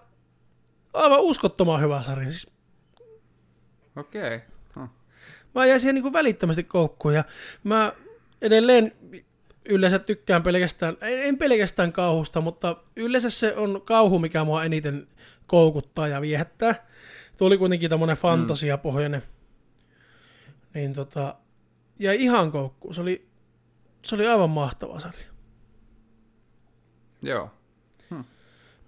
aivan 0.93 1.21
uskottoman 1.21 1.81
hyvä 1.81 2.03
sarja. 2.03 2.29
Siis 2.29 2.53
Okei. 3.95 4.35
Okay. 4.35 4.39
Huh. 4.75 4.89
mä 5.55 5.65
jäin 5.65 5.79
siihen 5.79 5.95
niin 5.95 6.13
välittömästi 6.13 6.63
koukkuun 6.63 7.13
ja 7.13 7.23
mä 7.63 7.93
edelleen 8.41 8.91
yleensä 9.65 9.99
tykkään 9.99 10.43
pelkästään, 10.43 10.97
en 11.01 11.37
pelkästään 11.37 11.93
kauhusta, 11.93 12.41
mutta 12.41 12.75
yleensä 12.95 13.29
se 13.29 13.55
on 13.55 13.81
kauhu, 13.85 14.19
mikä 14.19 14.43
mua 14.43 14.63
eniten 14.63 15.07
koukuttaa 15.47 16.07
ja 16.07 16.21
viehättää. 16.21 16.87
Tuo 17.37 17.47
oli 17.47 17.57
kuitenkin 17.57 17.89
tämmönen 17.89 18.17
fantasiapohjainen. 18.17 19.23
Niin 20.73 20.93
tota, 20.93 21.35
jäi 22.01 22.23
ihan 22.23 22.51
koukkuun. 22.51 22.93
Se 22.93 23.01
oli, 23.01 23.27
se 24.03 24.15
oli 24.15 24.27
aivan 24.27 24.49
mahtava 24.49 24.99
sarja. 24.99 25.25
Joo. 27.21 27.51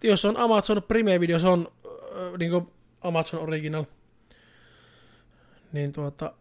Jos 0.03 0.21
se 0.21 0.27
on 0.27 0.37
Amazon 0.37 0.83
Prime 0.83 1.19
Video, 1.19 1.39
se 1.39 1.47
on 1.47 1.67
äh, 1.85 2.37
niin 2.37 2.67
Amazon 3.01 3.39
Original. 3.39 3.85
Niin 5.71 5.93
tuota, 5.93 6.33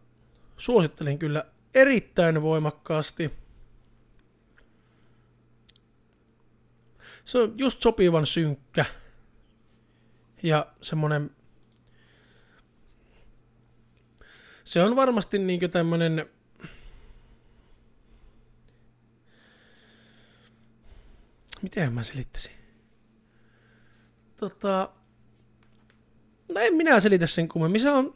suosittelen 0.57 1.19
kyllä 1.19 1.45
erittäin 1.73 2.41
voimakkaasti. 2.41 3.31
Se 7.25 7.37
on 7.37 7.53
just 7.57 7.81
sopivan 7.81 8.25
synkkä. 8.25 8.85
Ja 10.43 10.65
semmonen... 10.81 11.31
Se 14.63 14.83
on 14.83 14.95
varmasti 14.95 15.39
niinkö 15.39 15.67
tämmönen... 15.67 16.25
Miten 21.63 21.93
mä 21.93 22.03
selittäisin? 22.03 22.51
Tota... 24.39 24.89
No 26.53 26.59
en 26.61 26.73
minä 26.73 26.99
selitä 26.99 27.27
sen 27.27 27.47
kummemmin. 27.47 27.81
Se 27.81 27.89
on 27.89 28.15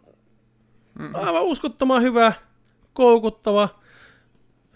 aivan 1.14 1.44
uskottoman 1.44 2.02
hyvä, 2.02 2.34
koukuttava, 2.94 3.80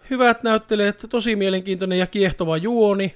hyvät 0.09 0.43
näyttelijät, 0.43 1.05
tosi 1.09 1.35
mielenkiintoinen 1.35 1.99
ja 1.99 2.07
kiehtova 2.07 2.57
juoni. 2.57 3.15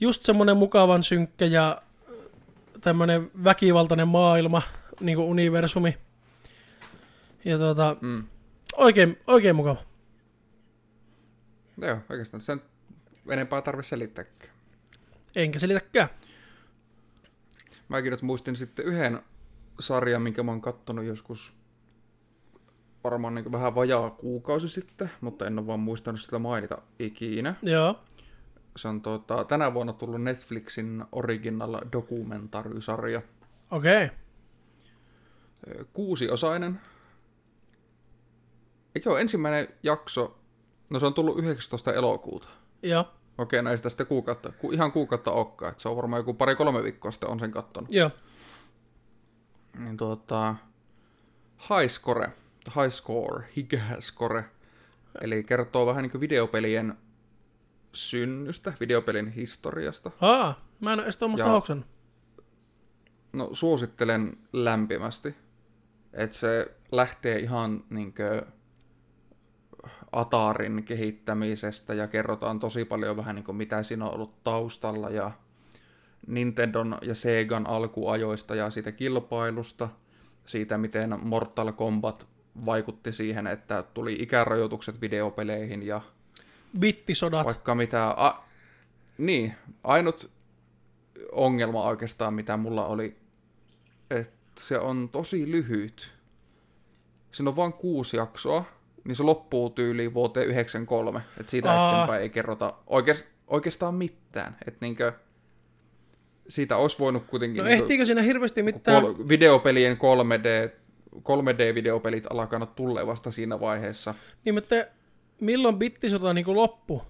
Just 0.00 0.22
semmonen 0.22 0.56
mukavan 0.56 1.02
synkkä 1.02 1.44
ja 1.44 1.82
tämmönen 2.80 3.30
väkivaltainen 3.44 4.08
maailma, 4.08 4.62
niin 5.00 5.16
kuin 5.16 5.28
universumi. 5.28 5.98
Ja 7.44 7.58
tota, 7.58 7.96
Mm. 8.00 8.24
oikein, 8.76 9.18
oikein 9.26 9.56
mukava. 9.56 9.84
Joo, 11.80 11.98
oikeastaan 12.10 12.40
sen 12.40 12.60
enempää 13.28 13.62
tarvitse 13.62 13.88
selittääkään. 13.88 14.52
Enkä 15.34 15.58
selitäkään. 15.58 16.08
Mäkin 17.88 18.10
nyt 18.10 18.22
muistin 18.22 18.56
sitten 18.56 18.84
yhden 18.84 19.22
sarjan, 19.80 20.22
minkä 20.22 20.42
mä 20.42 20.52
oon 20.52 20.60
kattonut 20.60 21.04
joskus 21.04 21.56
varmaan 23.04 23.34
niin 23.34 23.52
vähän 23.52 23.74
vajaa 23.74 24.10
kuukausi 24.10 24.68
sitten, 24.68 25.10
mutta 25.20 25.46
en 25.46 25.58
ole 25.58 25.66
vaan 25.66 25.80
muistanut 25.80 26.20
sitä 26.20 26.38
mainita 26.38 26.82
ikinä. 26.98 27.54
Joo. 27.62 28.00
Se 28.76 28.88
on 28.88 29.00
tota, 29.00 29.44
tänä 29.44 29.74
vuonna 29.74 29.92
tullut 29.92 30.22
Netflixin 30.22 31.04
original 31.12 31.80
dokumentarysarja. 31.92 33.22
Okei. 33.70 34.04
Okay. 34.04 35.84
Kuusiosainen. 35.92 36.80
Eikö 38.94 39.10
ole 39.10 39.20
ensimmäinen 39.20 39.68
jakso? 39.82 40.38
No 40.90 40.98
se 40.98 41.06
on 41.06 41.14
tullut 41.14 41.38
19. 41.38 41.92
elokuuta. 41.92 42.48
Joo. 42.82 43.12
Okei, 43.38 43.62
näistä 43.62 43.88
sitten 43.88 44.06
kuukautta, 44.06 44.52
ku, 44.52 44.70
ihan 44.70 44.92
kuukautta 44.92 45.30
okkaa. 45.30 45.68
että 45.68 45.82
Se 45.82 45.88
on 45.88 45.96
varmaan 45.96 46.20
joku 46.20 46.34
pari-kolme 46.34 46.82
viikkoa 46.82 47.10
sitten 47.10 47.28
on 47.28 47.40
sen 47.40 47.50
kattonut. 47.50 47.92
Joo. 47.92 48.10
Niin 49.78 49.96
tuota, 49.96 50.54
High 51.58 51.90
Score, 51.90 52.32
High 52.76 52.92
Score, 52.92 53.44
High 53.56 54.00
Score, 54.00 54.44
Eli 55.20 55.44
kertoo 55.44 55.86
vähän 55.86 56.02
niin 56.02 56.10
kuin 56.10 56.20
videopelien 56.20 56.94
synnystä, 57.92 58.72
videopelin 58.80 59.28
historiasta. 59.28 60.10
Aa, 60.20 60.66
mä 60.80 60.92
en 60.92 60.98
ole 60.98 61.04
edes 61.04 61.16
tuommoista 61.16 61.48
hoksannut. 61.48 61.86
No 63.32 63.48
suosittelen 63.52 64.36
lämpimästi, 64.52 65.34
että 66.12 66.36
se 66.36 66.76
lähtee 66.92 67.38
ihan 67.38 67.84
niinkö 67.90 68.46
Atarin 70.12 70.84
kehittämisestä 70.84 71.94
ja 71.94 72.08
kerrotaan 72.08 72.60
tosi 72.60 72.84
paljon 72.84 73.16
vähän 73.16 73.36
niin 73.36 73.44
kuin 73.44 73.56
mitä 73.56 73.82
siinä 73.82 74.04
on 74.04 74.14
ollut 74.14 74.44
taustalla 74.44 75.10
ja 75.10 75.30
Nintendon 76.26 76.98
ja 77.02 77.14
Segan 77.14 77.66
alkuajoista 77.66 78.54
ja 78.54 78.70
siitä 78.70 78.92
kilpailusta, 78.92 79.88
siitä 80.46 80.78
miten 80.78 81.18
Mortal 81.22 81.72
Kombat 81.72 82.26
vaikutti 82.66 83.12
siihen, 83.12 83.46
että 83.46 83.84
tuli 83.94 84.16
ikärajoitukset 84.20 85.00
videopeleihin 85.00 85.82
ja 85.82 86.00
Bittisodat. 86.78 87.46
vaikka 87.46 87.74
mitä... 87.74 88.14
A, 88.16 88.44
niin, 89.18 89.54
ainut 89.84 90.30
ongelma 91.32 91.82
oikeastaan, 91.82 92.34
mitä 92.34 92.56
mulla 92.56 92.86
oli, 92.86 93.16
että 94.10 94.32
se 94.58 94.78
on 94.78 95.08
tosi 95.08 95.50
lyhyt. 95.50 96.12
Siinä 97.32 97.50
on 97.50 97.56
vain 97.56 97.72
kuusi 97.72 98.16
jaksoa, 98.16 98.64
niin 99.04 99.16
se 99.16 99.22
loppuu 99.22 99.70
tyyliin 99.70 100.14
vuoteen 100.14 100.46
93. 100.46 101.22
Että 101.40 101.50
siitä 101.50 101.72
Aa. 101.72 101.92
eteenpäin 101.92 102.22
ei 102.22 102.30
kerrota 102.30 102.74
oikeas, 102.86 103.24
oikeastaan 103.46 103.94
mitään. 103.94 104.56
Että 104.66 104.78
niinkö, 104.80 105.12
siitä 106.48 106.76
olisi 106.76 106.98
voinut 106.98 107.26
kuitenkin... 107.26 107.58
No 107.58 107.64
niinkö- 107.64 107.82
ehtiikö 107.82 108.06
siinä 108.06 108.22
hirveästi 108.22 108.62
mitään? 108.62 109.02
kol- 109.02 109.28
videopelien 109.28 109.96
3D, 109.96 110.70
3D-videopelit 111.16 112.26
alkaa 112.30 112.66
tulee 112.66 113.06
vasta 113.06 113.30
siinä 113.30 113.60
vaiheessa. 113.60 114.14
Niin, 114.44 114.54
mutta 114.54 114.74
milloin 115.40 115.78
bittisota 115.78 116.34
niin 116.34 116.56
loppu? 116.56 117.02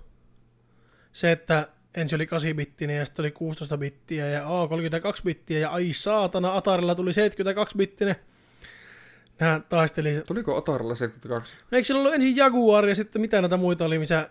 Se, 1.12 1.32
että 1.32 1.68
ensin 1.94 2.16
oli 2.16 2.26
8 2.26 2.56
bittinen 2.56 2.96
ja 2.96 3.04
sitten 3.04 3.22
oli 3.22 3.30
16 3.30 3.78
bittiä 3.78 4.28
ja 4.28 4.62
A 4.62 4.68
32 4.68 5.22
bittiä 5.22 5.58
ja 5.58 5.70
ai 5.70 5.92
saatana, 5.92 6.56
Atarilla 6.56 6.94
tuli 6.94 7.12
72 7.12 7.78
Nehän 9.40 9.64
taisteli. 9.68 10.22
Tuliko 10.26 10.56
Atarilla 10.56 10.94
72? 10.94 11.56
No 11.70 11.76
eikö 11.76 11.86
sillä 11.86 12.00
ollut 12.00 12.14
ensin 12.14 12.36
Jaguar 12.36 12.88
ja 12.88 12.94
sitten 12.94 13.22
mitä 13.22 13.40
näitä 13.40 13.56
muita 13.56 13.84
oli, 13.84 13.98
missä 13.98 14.28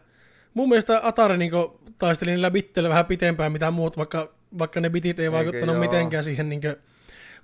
mun 0.53 0.69
mielestä 0.69 0.99
Atari 1.03 1.37
niin 1.37 1.51
taisteli 1.97 2.31
niillä 2.31 2.51
bitteillä 2.51 2.89
vähän 2.89 3.05
pitempään 3.05 3.51
mitä 3.51 3.71
muut, 3.71 3.97
vaikka, 3.97 4.33
vaikka 4.59 4.79
ne 4.79 4.89
bitit 4.89 5.19
ei 5.19 5.31
vaikuttanut 5.31 5.75
joo? 5.75 5.79
mitenkään 5.79 6.23
siihen 6.23 6.49
niin 6.49 6.61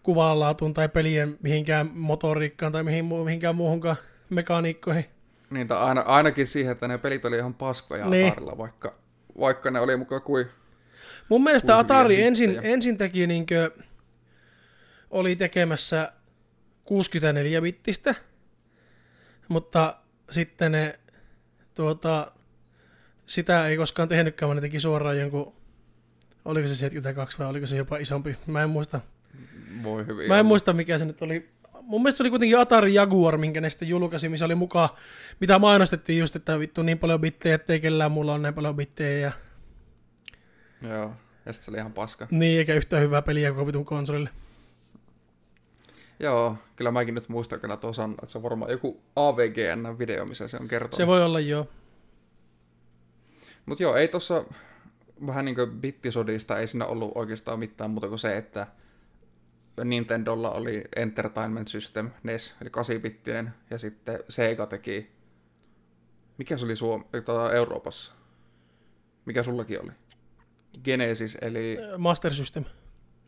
kuvanlaatuun 0.03 0.73
tai 0.73 0.89
pelien 0.89 1.37
mihinkään 1.41 1.89
motoriikkaan 1.93 2.71
tai 2.71 2.83
mihin, 2.83 3.05
mihinkään 3.05 3.55
muuhunkaan 3.55 3.95
mekaniikkoihin. 4.29 5.05
Niin, 5.49 5.67
tai 5.67 5.77
aina, 5.77 6.01
ainakin 6.01 6.47
siihen, 6.47 6.71
että 6.71 6.87
ne 6.87 6.97
pelit 6.97 7.25
oli 7.25 7.37
ihan 7.37 7.53
paskoja 7.53 8.09
Niin. 8.09 8.27
Atarilla, 8.27 8.57
vaikka, 8.57 8.93
vaikka 9.39 9.71
ne 9.71 9.79
oli 9.79 9.97
mukaan 9.97 10.21
kuin... 10.21 10.45
Mun 11.29 11.43
mielestä 11.43 11.73
Kuin 11.73 11.79
Atari 11.79 12.23
ensin, 12.23 12.59
ensin 12.63 12.97
teki 12.97 13.27
niinkö, 13.27 13.71
oli 15.11 15.35
tekemässä 15.35 16.11
64 16.88 17.62
bittistä, 17.62 18.15
mutta 19.48 19.98
sitten 20.29 20.72
ne, 20.72 21.00
tuota, 21.74 22.32
sitä 23.25 23.67
ei 23.67 23.77
koskaan 23.77 24.08
tehnytkään, 24.10 24.48
vaan 24.48 24.56
ne 24.56 24.62
teki 24.62 24.79
suoraan 24.79 25.20
jonkun, 25.20 25.53
oliko 26.46 26.67
se 26.67 26.75
72 26.75 27.39
vai 27.39 27.48
oliko 27.48 27.67
se 27.67 27.77
jopa 27.77 27.98
isompi, 27.98 28.36
mä 28.48 28.63
en 28.63 28.70
muista. 28.70 29.00
Voi 29.84 30.06
hyvin. 30.08 30.27
Mä 30.27 30.39
en 30.39 30.46
muista 30.46 30.74
mikä 30.74 30.98
se 30.98 31.06
nyt 31.06 31.22
oli. 31.22 31.50
Mun 31.82 32.01
mielestä 32.01 32.17
se 32.17 32.24
oli 32.24 32.29
kuitenkin 32.29 32.60
Atari 32.60 32.94
Jaguar, 32.94 33.38
minkä 33.38 33.62
ne 33.62 33.70
sitten 33.70 33.88
julkaisi, 33.89 34.29
missä 34.29 34.46
oli 34.46 34.56
mukaan, 34.56 34.89
mitä 35.39 35.60
mainostettiin 35.60 36.20
just, 36.20 36.36
että 36.36 36.60
vittu 36.60 36.84
niin 36.84 37.00
paljon 37.00 37.22
bittejä, 37.22 37.56
ettei 37.56 37.79
kellään 37.79 38.12
mulla 38.12 38.34
on 38.34 38.41
näin 38.41 38.53
paljon 38.53 38.75
bittejä 38.75 39.20
ja 39.20 39.32
Joo, 40.90 41.11
ja 41.46 41.53
se 41.53 41.72
oli 41.72 41.77
ihan 41.77 41.94
paska. 41.94 42.27
niin, 42.31 42.59
eikä 42.59 42.74
yhtään 42.74 43.03
hyvää 43.03 43.22
peliä 43.22 43.51
koko 43.51 43.68
vitun 43.68 43.85
konsolille. 43.85 44.29
Joo, 46.20 46.56
kyllä 46.75 46.92
mäkin 46.92 47.16
nyt 47.16 47.30
muistan 47.30 47.60
kyllä 47.60 47.77
tuon 47.77 47.94
sanan, 47.94 48.12
että 48.12 48.25
se 48.25 48.38
on 48.38 48.44
varmaan 48.44 48.72
joku 48.72 49.01
AVGN-video, 49.16 50.25
missä 50.25 50.48
se 50.48 50.58
on 50.58 50.68
kertonut. 50.68 50.98
Se 50.98 51.08
voi 51.08 51.24
olla 51.24 51.40
joo. 51.40 51.68
Mutta 53.66 53.84
joo, 53.84 53.96
ei 53.96 54.08
tossa 54.08 54.46
vähän 55.25 55.46
niin 55.46 55.56
kuin 55.56 55.72
bittisodista 55.72 56.60
ei 56.60 56.68
siinä 56.68 56.86
ollut 56.86 57.12
oikeastaan 57.16 57.60
mitään 57.60 57.92
muuta 57.92 58.08
kuin 58.08 58.20
se, 58.20 58.38
että 58.38 58.68
Nintendolla 59.84 60.51
oli 60.51 60.84
Entertainment 60.96 61.68
System, 61.68 62.12
NES, 62.24 62.56
eli 62.62 62.70
8-bittinen, 62.70 63.50
ja 63.70 63.77
sitten 63.77 64.20
Sega 64.30 64.66
teki, 64.66 65.12
mikä 66.38 66.58
se 66.58 66.66
oli 66.66 66.75
Suom- 66.75 67.06
tota, 67.25 67.53
Euroopassa? 67.53 68.14
Mikä 69.25 69.44
sullakin 69.44 69.84
oli? 69.84 69.92
Genesis, 70.84 71.38
eli 71.42 71.77
Master 71.98 72.34
System. 72.34 72.64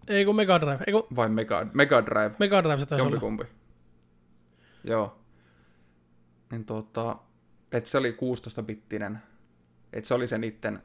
Ei 0.10 0.26
kun 0.26 0.36
Mega 0.36 0.62
Drive. 0.62 0.84
Ei 0.88 0.94
kun 0.94 1.08
vai 1.16 1.30
Mega, 1.30 1.68
Mega 1.74 2.06
Drive, 2.06 2.32
Mega 2.40 2.64
Drive 2.64 2.80
se 2.80 2.86
taisi 2.86 3.06
olla. 3.06 3.16
jompikumpi. 3.16 3.44
Joo. 4.84 5.20
Niin 6.52 6.66
tota, 6.66 7.16
että 7.72 7.90
se 7.90 7.98
oli 7.98 8.12
16-bittinen. 8.12 9.18
Että 9.94 10.08
se 10.08 10.14
oli 10.14 10.28
se 10.28 10.38
niitten 10.38 10.84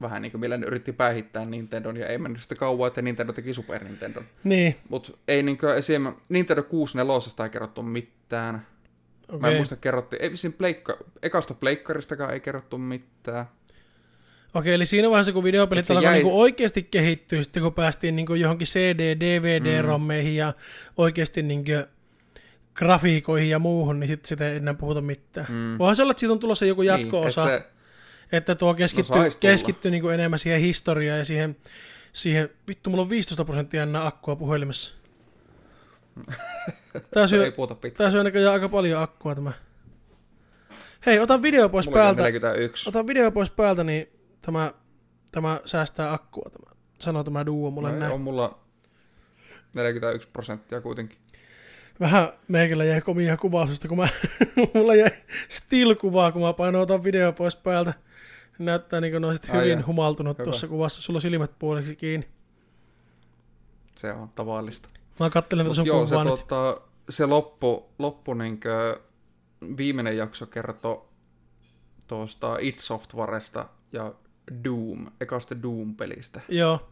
vähän 0.00 0.22
niin 0.22 0.32
kuin 0.32 0.40
millä 0.40 0.56
ne 0.56 0.66
yritti 0.66 0.92
päihittää 0.92 1.44
Nintendon 1.44 1.96
ja 1.96 2.06
ei 2.06 2.18
mennyt 2.18 2.40
sitten 2.40 2.58
kauan, 2.58 2.88
että 2.88 3.02
Nintendo 3.02 3.32
teki 3.32 3.54
Super 3.54 3.84
Nintendo. 3.84 4.22
Niin, 4.44 4.76
Mutta 4.88 5.12
ei 5.28 5.42
niin 5.42 5.58
kuin 5.58 5.76
esim. 5.76 6.14
Nintendo 6.28 6.62
64 6.62 7.44
ei 7.44 7.50
kerrottu 7.50 7.82
mitään. 7.82 8.66
Okay. 9.28 9.40
Mä 9.40 9.48
en 9.48 9.56
muista 9.56 9.76
kerrottiin, 9.76 10.22
ei 10.22 10.30
vissiin 10.30 10.52
pleikka, 10.52 10.96
ekasta 11.22 11.54
pleikkaristakaan 11.54 12.32
ei 12.32 12.40
kerrottu 12.40 12.78
mitään. 12.78 13.46
Okei, 14.54 14.74
eli 14.74 14.86
siinä 14.86 15.10
vaiheessa, 15.10 15.32
kun 15.32 15.44
videopelit 15.44 15.86
se 15.86 15.92
alkoi 15.92 16.04
jäi- 16.04 16.14
niinku 16.14 16.40
oikeasti 16.40 16.82
kehittyä, 16.82 17.42
sitten 17.42 17.62
kun 17.62 17.74
päästiin 17.74 18.16
niinku 18.16 18.34
johonkin 18.34 18.66
CD, 18.66 19.16
DVD-rommeihin 19.20 20.36
ja 20.36 20.52
oikeasti 20.96 21.42
niinku 21.42 21.72
grafiikoihin 22.74 23.50
ja 23.50 23.58
muuhun, 23.58 24.00
niin 24.00 24.08
sitten 24.08 24.28
sitä 24.28 24.48
ei 24.50 24.56
enää 24.56 24.74
puhuta 24.74 25.00
mitään. 25.00 25.46
Mm. 25.50 25.78
Voihan 25.78 25.96
se 25.96 26.02
olla, 26.02 26.10
että 26.10 26.20
siitä 26.20 26.32
on 26.32 26.38
tulossa 26.38 26.66
joku 26.66 26.82
jatko-osa, 26.82 27.44
Niin, 27.44 27.52
niin, 27.52 27.62
et 27.62 27.64
se, 28.30 28.36
että 28.36 28.54
tuo 28.54 28.74
keskittyy, 28.74 29.16
No 29.16 29.30
keskittyy 29.40 29.90
niinku 29.90 30.08
enemmän 30.08 30.38
siihen 30.38 30.60
historiaan 30.60 31.18
ja 31.18 31.24
siihen, 31.24 31.56
siihen, 32.12 32.48
vittu, 32.68 32.90
mulla 32.90 33.02
on 33.02 33.10
15 33.10 33.44
prosenttia 33.44 33.82
enää 33.82 34.06
akkua 34.06 34.36
puhelimessa. 34.36 34.94
Tää 37.14 37.26
se 37.26 37.36
ei 37.36 37.42
syö, 37.42 37.52
puhuta 37.52 37.74
pitkään. 37.74 37.98
tää 37.98 38.10
syö 38.10 38.24
näköjään 38.24 38.52
aika 38.54 38.68
paljon 38.68 39.02
akkua 39.02 39.34
tämä. 39.34 39.52
Hei, 41.06 41.18
ota 41.20 41.42
video 41.42 41.68
pois 41.68 41.86
Mulla 41.86 41.98
päältä. 41.98 42.22
41. 42.22 42.88
Ota 42.88 43.06
video 43.06 43.30
pois 43.30 43.50
päältä, 43.50 43.84
niin 43.84 44.08
tämä, 44.42 44.72
tämä 45.32 45.60
säästää 45.64 46.12
akkua. 46.12 46.50
Tämä, 46.52 46.70
sanoo 46.98 47.24
tämä 47.24 47.46
duo 47.46 47.70
mulle 47.70 47.92
No, 47.92 47.98
näin. 47.98 48.12
on 48.12 48.20
mulla 48.20 48.58
41 49.76 50.28
prosenttia 50.32 50.80
kuitenkin. 50.80 51.18
Vähän 52.00 52.28
meikällä 52.48 52.84
jäi 52.84 53.00
komia 53.00 53.36
kuvausta, 53.36 53.88
kun 53.88 53.96
mä, 53.96 54.08
mulla 54.74 54.94
jäi 54.94 55.10
still-kuvaa, 55.48 56.32
kun 56.32 56.42
mä 56.42 56.52
painoin 56.52 56.82
otan 56.82 57.04
video 57.04 57.32
pois 57.32 57.56
päältä. 57.56 57.94
Näyttää 58.58 59.00
niin 59.00 59.12
kuin 59.12 59.24
olisit 59.24 59.50
Ai 59.50 59.56
hyvin 59.56 59.70
jaa. 59.70 59.86
humaltunut 59.86 60.38
Hyvä. 60.38 60.44
tuossa 60.44 60.68
kuvassa. 60.68 61.02
Sulla 61.02 61.16
on 61.16 61.20
silmät 61.20 61.58
puoliksi 61.58 61.96
kiinni. 61.96 62.28
Se 63.94 64.12
on 64.12 64.28
tavallista. 64.28 64.88
Mä 65.20 65.30
kattelen 65.30 65.66
tuossa 65.66 65.82
joo, 65.82 66.04
se, 66.06 66.08
kuvaa 66.10 66.24
nyt. 66.24 66.34
tota, 66.34 66.80
se 67.08 67.26
loppu, 67.26 67.90
loppu 67.98 68.34
niinkö, 68.34 69.00
viimeinen 69.76 70.16
jakso 70.16 70.46
kertoo 70.46 71.08
tuosta 72.06 72.56
id 72.60 72.74
Softwaresta 72.78 73.68
ja 73.92 74.14
Doom, 74.64 75.06
ekasta 75.20 75.62
Doom-pelistä. 75.62 76.40
Joo. 76.48 76.88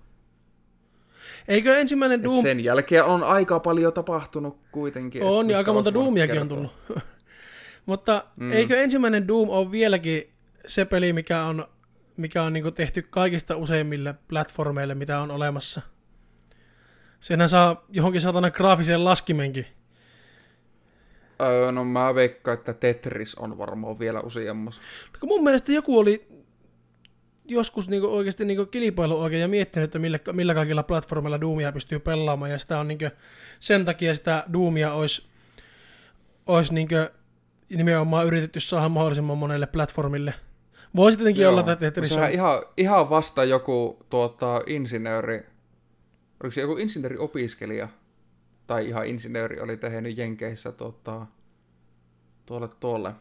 Eikö 1.48 1.78
ensimmäinen 1.78 2.18
Et 2.20 2.24
Doom... 2.24 2.42
sen 2.42 2.64
jälkeen 2.64 3.04
on 3.04 3.24
aika 3.24 3.60
paljon 3.60 3.92
tapahtunut 3.92 4.58
kuitenkin. 4.72 5.22
et 5.22 5.28
On, 5.28 5.50
ja 5.50 5.58
aika 5.58 5.72
monta 5.72 5.94
Doomiakin 5.94 6.40
on 6.40 6.48
tullut. 6.48 6.72
Mutta 7.86 8.24
Mm. 8.40 8.52
eikö 8.52 8.80
ensimmäinen 8.82 9.28
Doom 9.28 9.48
ole 9.48 9.70
vieläkin 9.70 10.30
se 10.66 10.84
peli, 10.84 11.12
mikä 11.12 11.44
on, 11.44 11.66
mikä 12.16 12.42
on 12.42 12.52
niinku 12.52 12.70
tehty 12.70 13.02
kaikista 13.02 13.56
useimmille 13.56 14.14
platformeille, 14.28 14.94
mitä 14.94 15.20
on 15.20 15.30
olemassa? 15.30 15.82
Senhän 17.20 17.48
saa 17.48 17.84
johonkin 17.90 18.20
satana 18.20 18.50
graafiseen 18.50 19.04
laskimenkin. 19.04 19.66
Öö, 21.42 21.72
no 21.72 21.84
mä 21.84 22.14
veikkaan, 22.14 22.58
että 22.58 22.74
Tetris 22.74 23.34
on 23.34 23.58
varmaan 23.58 23.98
vielä 23.98 24.20
useammassa. 24.20 24.80
Mun 25.24 25.44
mielestä 25.44 25.72
joku 25.72 25.98
oli 25.98 26.26
joskus 27.48 27.88
niinku 27.88 28.06
oikeasti 28.06 28.44
niinku 28.44 28.66
kilpailu 28.66 29.20
oikein 29.20 29.40
ja 29.40 29.48
miettinyt, 29.48 29.84
että 29.84 29.98
millä, 29.98 30.18
millä 30.32 30.54
kaikilla 30.54 30.82
platformeilla 30.82 31.40
Doomia 31.40 31.72
pystyy 31.72 31.98
pelaamaan, 31.98 32.50
ja 32.50 32.58
sitä 32.58 32.78
on 32.78 32.88
niinku, 32.88 33.04
sen 33.60 33.84
takia 33.84 34.14
sitä 34.14 34.44
Doomia 34.52 34.92
olisi, 34.92 35.28
olisi 36.46 36.74
niinku 36.74 36.94
nimenomaan 37.76 38.26
yritetty 38.26 38.60
saada 38.60 38.88
mahdollisimman 38.88 39.38
monelle 39.38 39.66
platformille. 39.66 40.34
Voisi 40.96 41.18
tietenkin 41.18 41.42
Joo. 41.42 41.52
olla, 41.52 41.60
että 41.60 41.76
Tetris 41.76 42.16
on... 42.16 42.30
Ihan, 42.30 42.62
ihan 42.76 43.10
vasta 43.10 43.44
joku 43.44 44.06
tuota, 44.10 44.62
insinööri, 44.66 45.46
oliko 46.42 46.54
se 46.54 46.60
joku 46.60 46.76
insinööriopiskelija, 46.76 47.88
tai 48.66 48.88
ihan 48.88 49.06
insinööri 49.06 49.60
oli 49.60 49.76
tehnyt 49.76 50.18
Jenkeissä 50.18 50.72
tuota, 50.72 51.26
tuolle 52.46 52.68
tuolle 52.80 53.12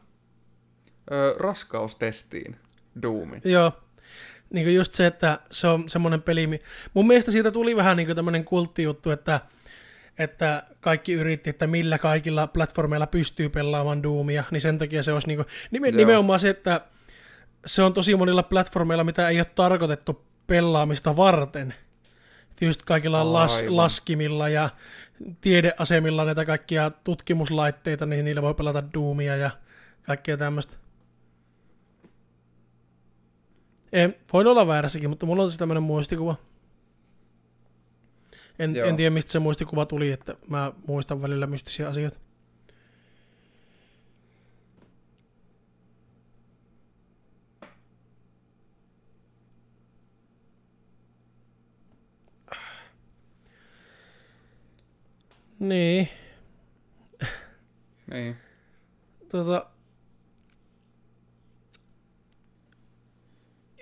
ö, 1.12 1.36
raskaustestiin 1.38 2.56
Doomin. 3.02 3.42
Joo. 3.46 3.72
Niin 4.54 4.66
kuin 4.66 4.76
just 4.76 4.94
se, 4.94 5.06
että 5.06 5.40
se 5.52 5.68
on 5.68 5.90
semmoinen 5.90 6.22
peli. 6.22 6.62
Mun 6.94 7.08
mielestä 7.08 7.32
siitä 7.32 7.52
tuli 7.52 7.76
vähän 7.76 7.98
niin 7.98 8.08
kuin 8.08 8.16
tämmöinen 8.16 8.44
kulttijuttu, 8.44 9.12
että, 9.12 9.42
että 10.20 10.64
kaikki 10.80 11.14
yritti, 11.14 11.50
että 11.50 11.68
millä 11.68 11.98
kaikilla 11.98 12.48
platformeilla 12.48 13.08
pystyy 13.08 13.50
pelaamaan 13.50 14.04
Doomia, 14.04 14.44
niin 14.52 14.62
sen 14.62 14.78
takia 14.78 15.04
se 15.04 15.14
olisi 15.14 15.28
niin 15.28 15.38
kuin, 15.38 15.48
nime, 15.72 15.88
Joo. 15.88 15.98
nimenomaan 15.98 16.40
se, 16.40 16.50
että 16.50 16.82
se 17.66 17.84
on 17.84 17.94
tosi 17.94 18.16
monilla 18.16 18.44
platformeilla, 18.44 19.04
mitä 19.04 19.30
ei 19.30 19.40
ole 19.40 19.46
tarkoitettu 19.46 20.26
pelaamista 20.48 21.16
varten. 21.16 21.74
Just 22.62 22.82
kaikilla 22.82 23.34
las, 23.34 23.66
laskimilla 23.68 24.50
ja 24.50 24.70
tiedeasemilla 25.42 26.26
näitä 26.26 26.46
kaikkia 26.46 26.92
tutkimuslaitteita, 27.04 28.06
niin 28.06 28.26
niillä 28.26 28.42
voi 28.42 28.54
pelata 28.54 28.84
Doomia 28.94 29.36
ja 29.36 29.52
kaikkea 30.04 30.38
tämmöistä. 30.38 30.78
En, 33.92 34.16
voin 34.34 34.48
olla 34.48 34.68
väärässäkin, 34.68 35.10
mutta 35.10 35.26
mulla 35.26 35.44
on 35.44 35.52
siis 35.52 35.60
tämmöinen 35.60 35.84
muistikuva. 35.84 36.36
En, 38.60 38.76
Joo. 38.76 38.88
en 38.88 38.96
tiedä, 38.96 39.10
mistä 39.10 39.32
se 39.32 39.40
muistikuva 39.40 39.86
tuli, 39.86 40.12
että 40.12 40.36
mä 40.48 40.72
muistan 40.88 41.22
välillä 41.22 41.48
mystisiä 41.48 41.88
asioita. 41.90 42.20
Niin, 55.60 56.10
Niin. 58.12 58.38
tota... 59.32 59.77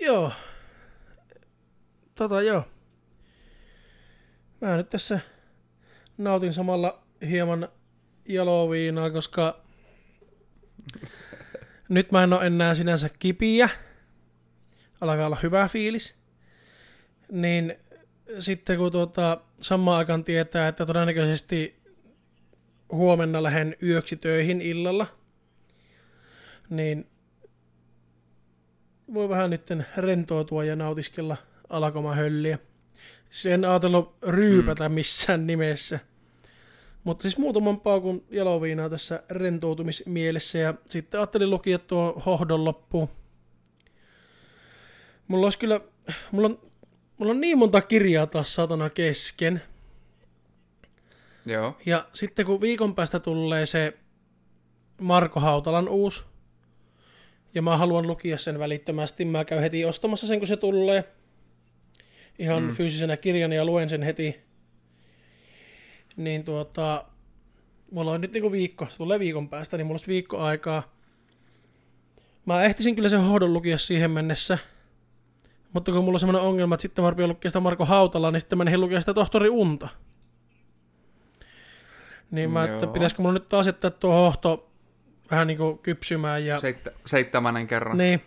Joo. 0.00 0.32
Tota 2.14 2.42
joo. 2.42 2.64
Mä 4.60 4.76
nyt 4.76 4.88
tässä 4.88 5.20
nautin 6.18 6.52
samalla 6.52 7.02
hieman 7.28 7.68
jaloviinaa, 8.28 9.10
koska 9.10 9.60
nyt 11.88 12.12
mä 12.12 12.24
en 12.24 12.32
ole 12.32 12.46
enää 12.46 12.74
sinänsä 12.74 13.08
kipiä. 13.18 13.68
Alkaa 15.00 15.26
olla 15.26 15.38
hyvä 15.42 15.68
fiilis. 15.68 16.14
Niin 17.32 17.74
sitten 18.38 18.78
kun 18.78 18.92
tuota, 18.92 19.40
samaan 19.60 19.98
aikaan 19.98 20.24
tietää, 20.24 20.68
että 20.68 20.86
todennäköisesti 20.86 21.82
huomenna 22.92 23.42
lähden 23.42 23.76
yöksi 23.82 24.16
töihin 24.16 24.60
illalla, 24.60 25.06
niin 26.70 27.06
voi 29.14 29.28
vähän 29.28 29.50
nyt 29.50 29.62
rentoutua 29.96 30.64
ja 30.64 30.76
nautiskella 30.76 31.36
alakomahölliä. 31.68 32.58
Siis 33.30 33.46
en 33.46 33.64
ajatellut 33.64 34.16
ryypätä 34.22 34.88
missään 34.88 35.46
nimessä. 35.46 36.00
Mutta 37.04 37.22
siis 37.22 37.38
muutaman 37.38 37.80
paukun 37.80 38.24
jaloviinaa 38.30 38.90
tässä 38.90 39.22
rentoutumismielessä 39.30 40.58
ja 40.58 40.74
sitten 40.86 41.20
ajattelin 41.20 41.50
lukia 41.50 41.78
tuo 41.78 42.22
hohdon 42.26 42.64
loppuun. 42.64 43.08
Mulla 45.28 45.46
olisi 45.46 45.58
kyllä, 45.58 45.80
mulla 46.30 46.48
on, 46.48 46.58
mulla 47.18 47.30
on 47.30 47.40
niin 47.40 47.58
monta 47.58 47.80
kirjaa 47.80 48.26
taas 48.26 48.54
satana 48.54 48.90
kesken. 48.90 49.62
Joo. 51.46 51.76
Ja 51.86 52.06
sitten 52.12 52.46
kun 52.46 52.60
viikon 52.60 52.94
päästä 52.94 53.20
tulee 53.20 53.66
se 53.66 53.98
Marko 55.00 55.40
Hautalan 55.40 55.88
uusi, 55.88 56.24
ja 57.56 57.62
mä 57.62 57.76
haluan 57.76 58.06
lukia 58.06 58.38
sen 58.38 58.58
välittömästi, 58.58 59.24
mä 59.24 59.44
käyn 59.44 59.62
heti 59.62 59.84
ostamassa 59.84 60.26
sen, 60.26 60.38
kun 60.38 60.48
se 60.48 60.56
tulee. 60.56 61.04
Ihan 62.38 62.62
mm. 62.62 62.74
fyysisenä 62.74 63.16
kirjana 63.16 63.54
ja 63.54 63.64
luen 63.64 63.88
sen 63.88 64.02
heti. 64.02 64.40
Niin 66.16 66.44
tuota, 66.44 67.04
mulla 67.90 68.12
on 68.12 68.20
nyt 68.20 68.32
niinku 68.32 68.52
viikko, 68.52 68.86
se 68.88 68.96
tulee 68.96 69.18
viikon 69.18 69.48
päästä, 69.48 69.76
niin 69.76 69.86
mulla 69.86 69.94
olisi 69.94 70.06
viikko 70.06 70.38
aikaa. 70.38 70.96
Mä 72.46 72.64
ehtisin 72.64 72.94
kyllä 72.94 73.08
sen 73.08 73.20
hohdon 73.20 73.52
lukia 73.52 73.78
siihen 73.78 74.10
mennessä. 74.10 74.58
Mutta 75.72 75.92
kun 75.92 76.04
mulla 76.04 76.16
on 76.16 76.20
semmoinen 76.20 76.42
ongelma, 76.42 76.74
että 76.74 76.82
sitten 76.82 77.04
mä 77.04 77.10
rupean 77.10 77.28
lukea 77.28 77.48
sitä 77.48 77.60
Marko 77.60 77.84
Hautalaa, 77.84 78.30
niin 78.30 78.40
sitten 78.40 78.58
mä 78.58 78.64
en 78.64 78.80
lukea 78.80 79.00
sitä 79.00 79.14
tohtori 79.14 79.48
Unta. 79.48 79.88
Niin 82.30 82.50
mä, 82.50 82.64
että 82.64 82.86
pitäisikö 82.86 83.22
mulla 83.22 83.34
nyt 83.34 83.48
taas 83.48 83.66
jättää 83.66 83.90
tuo 83.90 84.12
hohto 84.12 84.70
vähän 85.30 85.46
niin 85.46 85.58
kuin 85.58 85.78
kypsymään. 85.78 86.44
Ja, 86.46 86.58
Seit- 86.58 86.92
seitsemännen 87.06 87.66
kerran. 87.66 87.98
niin. 87.98 88.22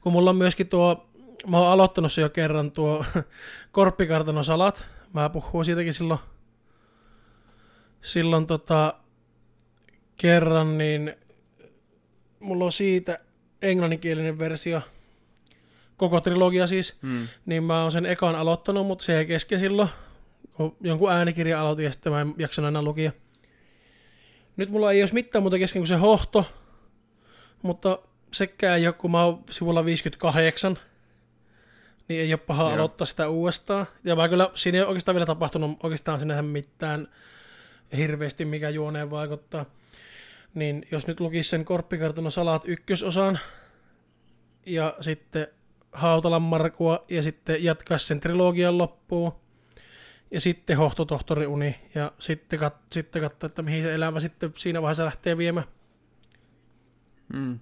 Kun 0.00 0.12
mulla 0.12 0.30
on 0.30 0.36
myöskin 0.36 0.68
tuo, 0.68 1.06
mä 1.46 1.58
oon 1.58 1.72
aloittanut 1.72 2.12
se 2.12 2.20
jo 2.20 2.28
kerran 2.30 2.70
tuo 2.72 3.04
korppikartanosalat. 3.70 4.86
Mä 5.12 5.28
puhuin 5.30 5.64
siitäkin 5.64 5.92
silloin, 5.92 6.20
silloin 8.02 8.46
tota, 8.46 8.94
kerran, 10.16 10.78
niin 10.78 11.14
mulla 12.40 12.64
on 12.64 12.72
siitä 12.72 13.18
englanninkielinen 13.62 14.38
versio, 14.38 14.82
koko 15.96 16.20
trilogia 16.20 16.66
siis, 16.66 16.98
Hmm. 17.02 17.28
niin 17.46 17.64
mä 17.64 17.82
oon 17.82 17.92
sen 17.92 18.06
ekan 18.06 18.34
aloittanut, 18.34 18.86
mutta 18.86 19.04
se 19.04 19.18
ei 19.18 19.26
kesken 19.26 19.58
silloin, 19.58 19.88
kun 20.52 20.76
jonkun 20.80 21.12
äänikirja 21.12 21.60
aloitin 21.60 21.84
ja 21.84 21.92
sitten 21.92 22.12
mä 22.12 22.20
en 22.20 22.34
jaksanut 22.38 22.68
enää 22.68 22.82
lukia. 22.82 23.12
Nyt 24.56 24.70
mulla 24.70 24.92
ei 24.92 25.02
olisi 25.02 25.14
mitään 25.14 25.42
muuta 25.42 25.58
kesken 25.58 25.80
kuin 25.80 25.86
se 25.86 25.96
hohto, 25.96 26.44
mutta 27.62 27.98
sekään 28.32 28.78
ei 28.78 28.86
ole, 28.86 28.94
kun 28.94 29.10
mä 29.10 29.24
oon 29.24 29.44
sivulla 29.50 29.84
58, 29.84 30.78
niin 32.08 32.20
ei 32.20 32.32
ole 32.32 32.40
paha 32.46 32.62
Joo. 32.62 32.72
aloittaa 32.72 33.06
sitä 33.06 33.28
uudestaan. 33.28 33.86
Ja 34.04 34.16
mä 34.16 34.28
kyllä, 34.28 34.50
siinä 34.54 34.78
ei 34.78 34.82
ole 34.82 34.88
oikeastaan 34.88 35.14
vielä 35.14 35.26
tapahtunut 35.26 35.84
oikeastaan 35.84 36.20
sinänsä 36.20 36.42
mitään 36.42 37.08
hirveästi, 37.96 38.44
mikä 38.44 38.70
juoneen 38.70 39.10
vaikuttaa. 39.10 39.66
Niin 40.54 40.86
jos 40.90 41.06
nyt 41.06 41.20
lukisi 41.20 41.48
sen 41.50 41.64
Korppikartanon 41.64 42.32
salat 42.32 42.62
ykkösosan 42.66 43.38
ja 44.66 44.96
sitten 45.00 45.46
Hautalan 45.92 46.42
Markua 46.42 47.02
ja 47.08 47.22
sitten 47.22 47.64
jatkaisi 47.64 48.06
sen 48.06 48.20
trilogian 48.20 48.78
loppuun 48.78 49.32
ja 50.32 50.40
sitten 50.40 50.76
Hohtotohtori 50.76 51.46
Uni 51.46 51.80
ja 51.94 52.12
sitten, 52.18 52.58
kat, 52.58 52.76
sitten 52.92 53.22
katsoa, 53.22 53.46
että 53.46 53.62
mihin 53.62 53.82
se 53.82 53.94
elämä 53.94 54.20
sitten 54.20 54.52
siinä 54.56 54.82
vaiheessa 54.82 55.04
lähtee 55.04 55.36
viemään. 55.36 55.66
Hmm. 57.32 57.58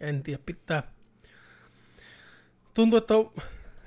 En 0.00 0.22
tiedä, 0.22 0.42
pitää. 0.46 0.82
Tuntuu, 2.74 2.96
että 2.96 3.16
on 3.16 3.32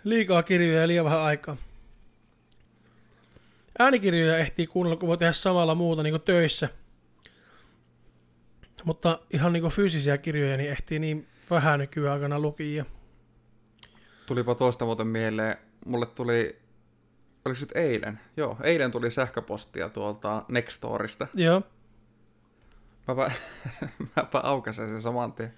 liikaa 0.03 0.43
kirjoja 0.43 0.81
ja 0.81 0.87
liian 0.87 1.05
vähän 1.05 1.21
aikaa. 1.21 1.57
Äänikirjoja 3.79 4.37
ehtii 4.37 4.67
kuunnella, 4.67 4.97
kun 4.97 5.09
voi 5.09 5.17
tehdä 5.17 5.31
samalla 5.31 5.75
muuta 5.75 6.03
niin 6.03 6.13
kuin 6.13 6.21
töissä. 6.21 6.69
Mutta 8.83 9.19
ihan 9.33 9.53
niin 9.53 9.61
kuin 9.61 9.73
fyysisiä 9.73 10.17
kirjoja 10.17 10.57
niin 10.57 10.71
ehtii 10.71 10.99
niin 10.99 11.27
vähän 11.49 11.79
nykyaikana 11.79 12.39
lukia. 12.39 12.85
Tulipa 14.25 14.55
tuosta 14.55 14.85
muuten 14.85 15.07
mieleen. 15.07 15.57
Mulle 15.85 16.05
tuli, 16.05 16.59
oliko 17.45 17.59
se 17.59 17.65
eilen? 17.75 18.19
Joo, 18.37 18.57
eilen 18.63 18.91
tuli 18.91 19.11
sähköpostia 19.11 19.89
tuolta 19.89 20.45
Nextorista. 20.47 21.27
Joo. 21.33 21.61
Mäpä, 23.07 23.31
mäpä 24.15 24.39
aukasen 24.39 24.89
sen 24.89 25.01
saman 25.01 25.33
tien. 25.33 25.53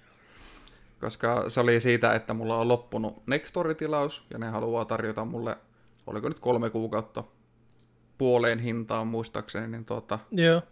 Koska 1.00 1.50
se 1.50 1.60
oli 1.60 1.80
siitä, 1.80 2.12
että 2.12 2.34
mulla 2.34 2.56
on 2.56 2.68
loppunut 2.68 3.22
Nextori-tilaus 3.26 4.26
ja 4.30 4.38
ne 4.38 4.48
haluaa 4.48 4.84
tarjota 4.84 5.24
mulle, 5.24 5.56
oliko 6.06 6.28
nyt 6.28 6.38
kolme 6.38 6.70
kuukautta 6.70 7.24
puoleen 8.18 8.58
hintaan 8.58 9.06
muistaakseni, 9.06 9.68
niin 9.68 9.84
tuota, 9.84 10.18
Joo. 10.30 10.62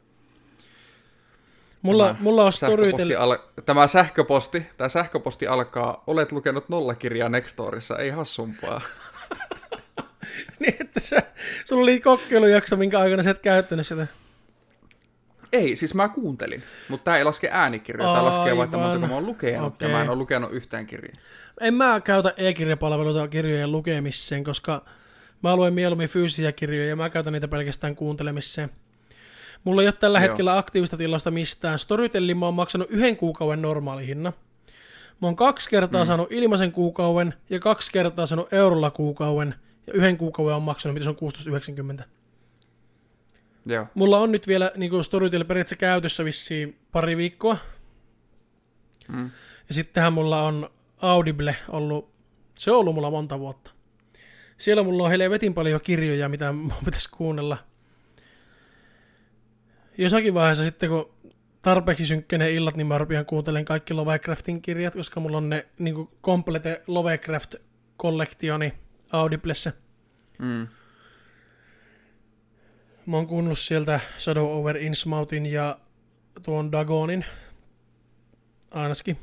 Mulla, 1.87 2.07
Tämä 2.07 2.19
mulla 2.21 2.45
on 2.45 2.53
sähköposti 2.53 2.91
Storytel... 2.93 3.21
al- 3.21 3.39
tämä 3.67 3.87
sähköposti, 3.87 4.67
tämä 4.77 4.89
sähköposti 4.89 5.47
alkaa, 5.47 6.05
olet 6.07 6.33
lukenut 6.33 6.69
nolla 6.69 6.95
kirjaa 6.95 7.29
Nextorissa, 7.29 7.99
ei 7.99 8.11
hassumpaa. 8.11 8.81
niin, 10.61 10.77
että 10.81 11.01
sä, 11.01 11.23
sulla 11.65 11.83
oli 11.83 12.01
kokeilujakso, 12.01 12.77
minkä 12.77 13.01
aikana 13.01 13.23
sä 13.23 13.31
et 13.31 13.39
käyttänyt 13.39 13.87
sitä. 13.87 14.07
Ei, 15.53 15.77
siis 15.77 15.95
mä 15.95 16.09
kuuntelin, 16.09 16.63
mutta 16.89 17.05
tämä 17.05 17.17
ei 17.17 17.25
laske 17.25 17.49
äänikirjoja, 17.53 18.13
tämä 18.13 18.25
laskee 18.25 18.57
vaikka 18.57 18.77
Aivan. 18.77 18.91
montako 18.91 19.09
mä 19.11 19.15
oon 19.15 19.27
lukenut, 19.27 19.75
Okei. 19.75 19.89
ja 19.89 19.95
mä 19.97 20.03
en 20.03 20.09
ole 20.09 20.17
lukenut 20.17 20.53
yhtään 20.53 20.87
kirjaa. 20.87 21.15
En 21.61 21.75
mä 21.75 22.01
käytä 22.05 22.33
e-kirjapalveluita 22.37 23.29
kirjojen 23.29 23.73
lukemiseen, 23.73 24.45
koska 24.45 24.85
mä 25.43 25.57
luen 25.57 25.75
mieluummin 25.75 26.09
fyysisiä 26.09 26.53
kirjoja 26.53 26.89
ja 26.89 26.97
mä 26.97 27.11
käytän 27.11 27.33
niitä 27.33 27.49
pelkästään 27.49 27.97
kuuntelemiseen. 27.97 28.71
Mulla 29.67 29.83
ei 29.83 29.89
ole 29.89 29.93
tällä 29.93 30.19
Joo. 30.19 30.23
hetkellä 30.23 30.59
aktiivista 30.59 30.97
tilausta 30.97 31.31
mistään. 31.31 31.79
Storytellin 31.79 32.39
mä 32.39 32.47
oon 32.47 32.55
maksanut 32.55 32.91
yhden 32.91 33.17
kuukauden 33.17 33.63
normaalihinnan. 33.63 34.33
Mä 35.23 35.29
oon 35.29 35.37
kaksi 35.37 35.71
kertaa 35.71 36.05
mm. 36.05 36.07
saanut 36.07 36.33
ilmaisen 36.33 36.73
kuukauden 36.73 37.35
ja 37.51 37.61
kaksi 37.61 37.93
kertaa 37.93 38.27
saanut 38.27 38.53
eurolla 38.53 38.91
kuukauden 38.91 39.55
ja 39.87 39.93
yhden 39.93 40.17
kuukauden 40.17 40.55
on 40.55 40.63
maksanut, 40.63 40.95
mitä 40.95 41.05
se 41.05 41.11
on 41.11 41.99
16,90. 41.99 42.05
Joo. 43.67 43.87
Mulla 43.95 44.19
on 44.19 44.33
nyt 44.33 44.49
vielä 44.49 44.73
niin 44.77 45.05
Storytel 45.05 45.45
periaatteessa 45.45 45.77
käytössä 45.77 46.25
vissiin 46.25 46.79
pari 46.93 47.17
viikkoa. 47.17 47.57
Mm. 49.09 49.31
Ja 49.69 49.75
sittenhän 49.75 50.13
mulla 50.13 50.43
on 50.43 50.71
Audible 51.03 51.57
ollut, 51.69 52.11
se 52.59 52.71
on 52.71 52.79
ollut 52.79 52.95
mulla 52.95 53.11
monta 53.11 53.39
vuotta. 53.39 53.71
Siellä 54.59 54.83
mulla 54.83 55.05
on 55.05 55.11
helvetin 55.11 55.55
paljon 55.55 55.81
kirjoja, 55.81 56.29
mitä 56.29 56.53
mun 56.53 56.73
pitäisi 56.85 57.11
kuunnella. 57.11 57.57
Jossakin 59.99 60.35
vaiheessa 60.35 60.65
sitten, 60.65 60.89
kun 60.89 61.15
tarpeeksi 61.63 62.07
synkkenee 62.07 62.51
illat, 62.51 62.77
niin 62.77 62.87
mä 62.87 62.99
rupean 62.99 63.27
kuuntelemaan 63.27 63.65
kaikki 63.65 63.95
Lovecraftin 63.95 64.63
kirjat, 64.63 64.95
koska 64.95 65.21
mulla 65.21 65.37
on 65.37 65.49
ne 65.49 65.67
niin 65.79 66.09
komplete 66.21 66.83
Lovecraft-kollektioni 66.87 68.73
Audiblessa. 69.13 69.73
Mm. 70.39 70.69
Mä 73.07 73.17
oon 73.17 73.27
kuunnellut 73.27 73.59
sieltä 73.59 74.01
Shadow 74.19 74.59
over 74.59 74.77
Innsmouthin 74.77 75.47
ja 75.47 75.79
tuon 76.43 76.73
Dagonin 76.73 77.25
ainakin. 78.71 79.19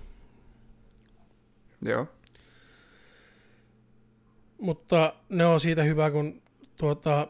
Joo. 1.82 2.08
Mutta 4.58 5.16
ne 5.30 5.46
on 5.46 5.60
siitä 5.60 5.84
hyvä, 5.84 6.12
kun 6.12 6.42
tuota, 6.78 7.28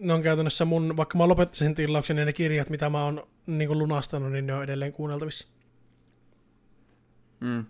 ne 0.00 0.12
on 0.12 0.22
käytännössä 0.22 0.64
mun, 0.64 0.96
vaikka 0.96 1.18
mä 1.18 1.28
lopettaisin 1.28 1.74
tilauksen, 1.74 2.16
niin 2.16 2.26
ne 2.26 2.32
kirjat, 2.32 2.70
mitä 2.70 2.90
mä 2.90 3.04
oon 3.04 3.26
niin 3.46 3.78
lunastanut, 3.78 4.32
niin 4.32 4.46
ne 4.46 4.54
on 4.54 4.64
edelleen 4.64 4.92
kuunneltavissa. 4.92 5.48
Mm. 7.40 7.64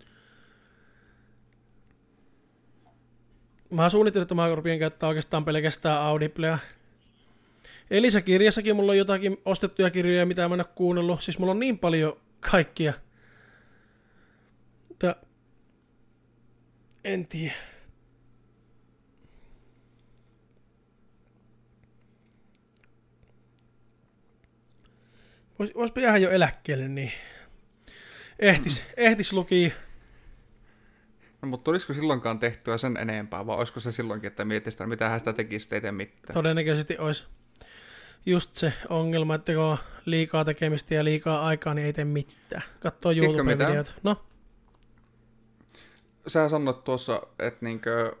Mä 3.69 3.89
suunnittelin, 3.89 4.23
että 4.23 4.35
mä 4.35 4.55
rupean 4.55 4.79
käyttää 4.79 5.09
oikeastaan 5.09 5.45
pelkästään 5.45 6.01
Audiblea. 6.01 6.57
Elisa 7.91 8.21
kirjassakin 8.21 8.75
mulla 8.75 8.91
on 8.91 8.97
jotakin 8.97 9.37
ostettuja 9.45 9.89
kirjoja, 9.89 10.25
mitä 10.25 10.49
mä 10.49 10.53
en 10.53 10.61
ole 10.61 10.73
kuunnellut. 10.75 11.21
Siis 11.21 11.39
mulla 11.39 11.51
on 11.51 11.59
niin 11.59 11.79
paljon 11.79 12.17
kaikkia. 12.39 12.93
Että 14.91 15.15
en 17.03 17.27
tiedä. 17.27 17.70
Vois, 25.61 25.75
voispa 25.75 26.01
jäädä 26.01 26.17
jo 26.17 26.29
eläkkeelle, 26.29 26.87
niin 26.87 27.11
ehtis, 28.39 28.85
ehtis 28.97 29.33
luki. 29.33 29.73
No, 31.41 31.47
mutta 31.47 31.63
tulisiko 31.63 31.93
silloinkaan 31.93 32.39
tehtyä 32.39 32.77
sen 32.77 32.97
enempää, 32.97 33.45
vai 33.45 33.57
olisiko 33.57 33.79
se 33.79 33.91
silloinkin, 33.91 34.27
että 34.27 34.45
miettisi, 34.45 34.85
mitä 34.85 35.09
hän 35.09 35.19
sitä 35.19 35.33
tekisi, 35.33 35.75
ei 35.75 35.81
tee 35.81 35.91
mitään? 35.91 36.33
Todennäköisesti 36.33 36.97
olisi 36.97 37.27
just 38.25 38.55
se 38.55 38.73
ongelma, 38.89 39.35
että 39.35 39.53
kun 39.53 39.61
on 39.61 39.77
liikaa 40.05 40.45
tekemistä 40.45 40.95
ja 40.95 41.03
liikaa 41.03 41.45
aikaa, 41.45 41.73
niin 41.73 41.85
ei 41.85 41.93
tee 41.93 42.05
mitään. 42.05 42.63
Katsoo 42.79 43.11
mitä? 43.11 43.25
YouTube-videoita. 43.25 43.91
No, 44.03 44.25
Sä 46.27 46.49
sanoit 46.49 46.83
tuossa, 46.83 47.21
että 47.39 47.65
niinkö, 47.65 48.15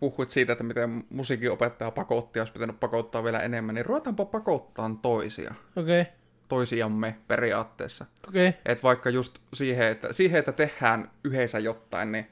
puhuit 0.00 0.30
siitä, 0.30 0.52
että 0.52 0.64
miten 0.64 1.04
musiikin 1.10 1.50
opettaja 1.50 1.90
pakotti, 1.90 2.38
olisi 2.38 2.52
pitänyt 2.52 2.80
pakottaa 2.80 3.24
vielä 3.24 3.40
enemmän, 3.40 3.74
niin 3.74 3.86
ruvetaanpa 3.86 4.24
pakottaa 4.24 4.96
toisia. 5.02 5.54
okei, 5.76 6.00
okay, 6.00 6.12
Toisiamme 6.48 7.16
periaatteessa. 7.28 8.06
okei. 8.28 8.48
Okay. 8.48 8.60
Et 8.64 8.82
vaikka 8.82 9.10
just 9.10 9.38
siihen 9.54 9.88
että, 9.88 10.12
siihen, 10.12 10.38
että 10.38 10.52
tehdään 10.52 11.10
yhdessä 11.24 11.58
jotain, 11.58 12.12
niin 12.12 12.26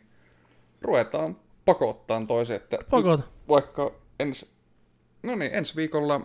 ruvetaan 0.82 1.36
pakottaa 1.64 2.26
toisen. 2.26 2.56
Että 2.56 2.78
Pakota. 2.90 3.22
vaikka 3.48 3.92
ensi, 4.20 4.50
no 5.22 5.34
niin, 5.34 5.54
ensi 5.54 5.76
viikolla, 5.76 6.20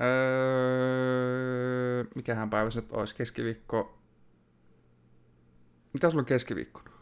öö, 0.00 2.04
mikähän 2.14 2.50
päivä 2.50 2.70
se 2.70 2.80
nyt 2.80 2.92
olisi, 2.92 3.14
keskiviikko, 3.14 3.98
mitä 5.92 6.10
sulla 6.10 6.22
on 6.22 6.26
keskiviikkona? 6.26 6.93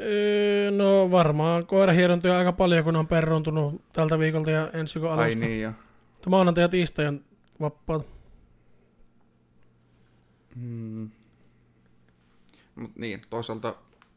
Öö, 0.00 0.70
no 0.70 1.10
varmaan 1.10 1.66
koirahierontoja 1.66 2.38
aika 2.38 2.52
paljon, 2.52 2.84
kun 2.84 2.96
on 2.96 3.06
peruntunut 3.06 3.82
tältä 3.92 4.18
viikolta 4.18 4.50
ja 4.50 4.70
ensi 4.72 5.00
viikon 5.00 5.18
Ai 5.18 5.24
alusta. 5.24 5.40
niin, 5.40 5.60
ja, 5.60 5.72
Mutta 6.12 6.30
Maanantai 6.30 6.64
ja 6.64 6.68
tiistai 6.68 7.06
on 7.06 7.20
vapaata. 7.60 8.04
mm, 10.56 11.10
mut 12.76 12.90
niin, 12.96 13.22
toisaalta 13.30 13.74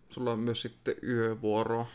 sulla 0.09 0.31
on 0.31 0.39
myös 0.39 0.61
sitten 0.61 0.95
yövuoroa. 1.03 1.85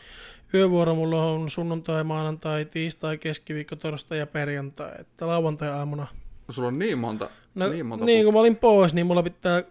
Yövuoro 0.53 0.95
mulla 0.95 1.25
on 1.25 1.49
sunnuntai, 1.49 2.03
maanantai, 2.03 2.65
tiistai, 2.65 3.17
keskiviikko, 3.17 3.75
torstai 3.75 4.17
ja 4.19 4.27
perjantai. 4.27 4.91
Että 4.99 5.27
lauantai-aamuna. 5.27 6.07
Sulla 6.49 6.67
on 6.67 6.79
niin 6.79 6.97
monta, 6.97 7.29
No, 7.55 7.67
niin 7.69 7.85
monta 7.85 8.05
niin, 8.05 8.25
kun 8.25 8.33
mä 8.33 8.39
olin 8.39 8.55
pois, 8.55 8.93
niin 8.93 9.07
mulla 9.07 9.23
pitää 9.23 9.63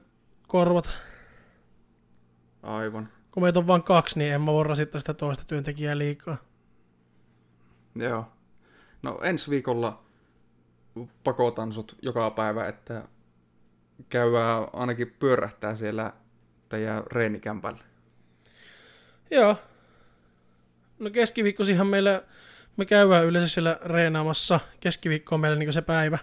korvata. 0.46 0.90
Aivan. 2.62 3.09
Kun 3.33 3.42
meitä 3.42 3.59
on 3.59 3.66
vain 3.66 3.83
kaksi, 3.83 4.18
niin 4.18 4.35
en 4.35 4.40
mä 4.40 4.53
voi 4.53 4.64
rasittaa 4.64 4.99
sitä 4.99 5.14
toista 5.14 5.45
työntekijää 5.47 5.99
liikaa. 5.99 6.37
Joo. 7.95 8.33
No 9.03 9.18
ensi 9.23 9.51
viikolla 9.51 10.03
pakotan 11.25 11.73
sut 11.73 11.97
joka 12.03 12.31
päivä, 12.31 12.68
että 12.68 13.09
käydään 14.09 14.66
ainakin 14.73 15.16
pyörähtää 15.18 15.77
siellä 15.77 16.12
teidän 16.68 17.03
reenikämpällä. 17.07 17.81
Joo. 19.31 19.57
No 20.99 21.11
keskiviikkosihan 21.11 21.87
meillä, 21.87 22.23
me 22.77 22.85
käydään 22.85 23.25
yleensä 23.25 23.49
siellä 23.49 23.79
reenaamassa. 23.85 24.61
Keskiviikko 24.81 25.35
on 25.35 25.40
meillä 25.40 25.59
niin 25.59 25.73
se 25.73 25.83
päivä. 25.83 26.18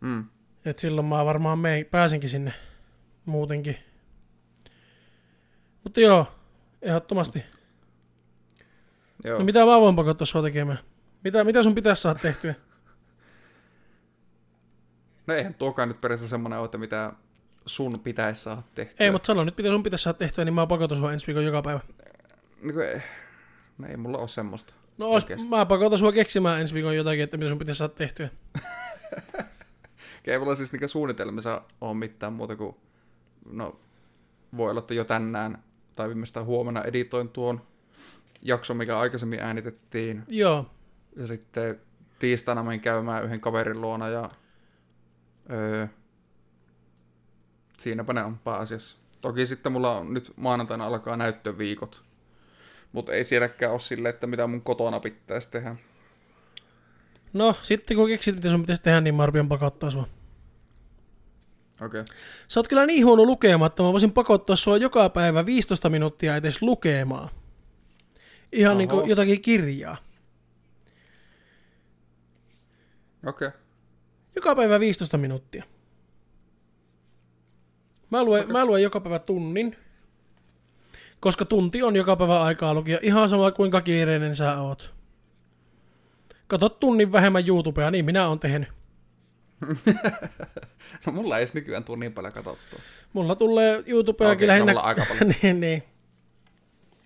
Mm. 0.00 0.24
Et 0.64 0.78
silloin 0.78 1.06
mä 1.06 1.24
varmaan 1.24 1.58
mei, 1.58 1.84
pääsinkin 1.84 2.30
sinne 2.30 2.52
muutenkin. 3.24 3.89
Mutta 5.84 6.00
joo, 6.00 6.26
ehdottomasti. 6.82 7.44
Joo. 9.24 9.38
No 9.38 9.44
mitä 9.44 9.58
mä 9.58 9.80
voin 9.80 9.96
pakottaa 9.96 10.26
sua 10.26 10.42
tekemään? 10.42 10.78
Mitä, 11.24 11.44
mitä 11.44 11.62
sun 11.62 11.74
pitäisi 11.74 12.02
saada 12.02 12.18
tehtyä? 12.18 12.54
No 15.26 15.34
eihän 15.34 15.54
tuokaan 15.54 15.88
nyt 15.88 16.00
periaatteessa 16.00 16.30
semmoinen 16.30 16.58
ole, 16.58 16.64
että 16.64 16.78
mitä 16.78 17.12
sun 17.66 18.00
pitäisi 18.00 18.42
saada 18.42 18.62
tehtyä. 18.74 19.04
Ei, 19.04 19.10
mutta 19.10 19.26
sano 19.26 19.44
nyt, 19.44 19.56
mitä 19.56 19.68
sun 19.68 19.82
pitäisi 19.82 20.02
saada 20.02 20.18
tehtyä, 20.18 20.44
niin 20.44 20.54
mä 20.54 20.66
pakotan 20.66 20.98
sua 20.98 21.12
ensi 21.12 21.26
viikon 21.26 21.44
joka 21.44 21.62
päivä. 21.62 21.80
Niin 22.62 22.74
kuin, 22.74 22.88
ei, 22.88 23.00
no 23.78 23.88
ei 23.88 23.96
mulla 23.96 24.18
ole 24.18 24.28
semmoista. 24.28 24.74
No 24.98 25.06
ois, 25.06 25.26
mä 25.48 25.66
pakotan 25.66 25.98
sua 25.98 26.12
keksimään 26.12 26.60
ensi 26.60 26.74
viikon 26.74 26.96
jotakin, 26.96 27.24
että 27.24 27.36
mitä 27.36 27.48
sun 27.48 27.58
pitäisi 27.58 27.78
saada 27.78 27.94
tehtyä. 27.94 28.28
Ei 30.24 30.38
mulla 30.38 30.56
siis 30.56 30.72
niinku 30.72 30.88
suunnitelmissa 30.88 31.62
ole 31.80 31.94
mitään 31.94 32.32
muuta 32.32 32.56
kuin, 32.56 32.76
no 33.52 33.80
voi 34.56 34.70
olla, 34.70 34.78
että 34.78 34.94
jo 34.94 35.04
tänään 35.04 35.62
tai 35.96 36.08
viimeistään 36.08 36.46
huomenna 36.46 36.82
editoin 36.82 37.28
tuon 37.28 37.60
jakson, 38.42 38.76
mikä 38.76 38.98
aikaisemmin 38.98 39.40
äänitettiin. 39.40 40.22
Joo, 40.28 40.66
Ja 41.16 41.26
sitten 41.26 41.80
tiistaina 42.18 42.62
menin 42.62 42.80
käymään 42.80 43.24
yhden 43.24 43.40
kaverin 43.40 43.80
luona 43.80 44.08
ja 44.08 44.30
öö, 45.52 45.86
siinäpä 47.78 48.12
ne 48.12 48.24
on 48.24 48.38
pääasiassa. 48.38 48.96
Toki 49.20 49.46
sitten 49.46 49.72
mulla 49.72 49.96
on 49.96 50.14
nyt 50.14 50.32
maanantaina 50.36 50.86
alkaa 50.86 51.16
näyttöviikot. 51.16 52.02
Mutta 52.92 53.12
ei 53.12 53.24
sielläkään 53.24 53.72
ole 53.72 53.80
silleen, 53.80 54.14
että 54.14 54.26
mitä 54.26 54.46
mun 54.46 54.62
kotona 54.62 55.00
pitäisi 55.00 55.50
tehdä. 55.50 55.76
no 57.32 57.54
sitten 57.62 57.96
kun 57.96 58.08
keksit, 58.08 58.34
mitä 58.34 58.50
sun 58.50 58.60
pitäisi 58.60 58.82
tehdä, 58.82 59.00
niin 59.00 59.14
mä 59.14 59.28
pakottaa 59.48 59.90
sua. 59.90 60.06
Okei. 61.80 62.00
Okay. 62.00 62.16
Sä 62.48 62.60
oot 62.60 62.68
kyllä 62.68 62.86
niin 62.86 63.06
huono 63.06 63.24
lukemaan, 63.24 63.66
että 63.66 63.82
mä 63.82 63.92
voisin 63.92 64.12
pakottaa 64.12 64.56
sua 64.56 64.76
joka 64.76 65.08
päivä 65.08 65.46
15 65.46 65.90
minuuttia 65.90 66.36
edes 66.36 66.62
lukemaan. 66.62 67.28
Ihan 68.52 68.78
niin 68.78 68.92
Oho. 68.92 69.00
kuin 69.00 69.10
jotakin 69.10 69.42
kirjaa. 69.42 69.96
Okei. 73.26 73.48
Okay. 73.48 73.60
Joka 74.36 74.56
päivä 74.56 74.80
15 74.80 75.18
minuuttia. 75.18 75.64
Mä 78.10 78.24
luen, 78.24 78.42
Okei. 78.42 78.52
mä 78.52 78.64
luen 78.64 78.82
joka 78.82 79.00
päivä 79.00 79.18
tunnin, 79.18 79.76
koska 81.20 81.44
tunti 81.44 81.82
on 81.82 81.96
joka 81.96 82.16
päivä 82.16 82.42
aikaa 82.42 82.74
lukia. 82.74 82.98
Ihan 83.02 83.28
sama 83.28 83.50
kuinka 83.50 83.80
kiireinen 83.80 84.36
sä 84.36 84.60
oot. 84.60 84.94
Kato 86.46 86.68
tunnin 86.68 87.12
vähemmän 87.12 87.48
YouTubea, 87.48 87.90
niin 87.90 88.04
minä 88.04 88.28
oon 88.28 88.40
tehnyt. 88.40 88.68
No 91.06 91.12
mulla 91.12 91.36
ei 91.38 91.42
edes 91.42 91.54
nykyään 91.54 91.84
tule 91.84 91.98
niin 91.98 92.12
paljon 92.12 92.32
katsottua. 92.32 92.80
Mulla 93.12 93.34
tulee 93.34 93.82
YouTubeakin 93.86 94.50
Okei, 94.50 94.58
no 94.60 94.66
lähinnä... 94.66 94.80
aika 94.80 95.06
paljon. 95.08 95.34
niin, 95.42 95.60
niin. 95.60 95.82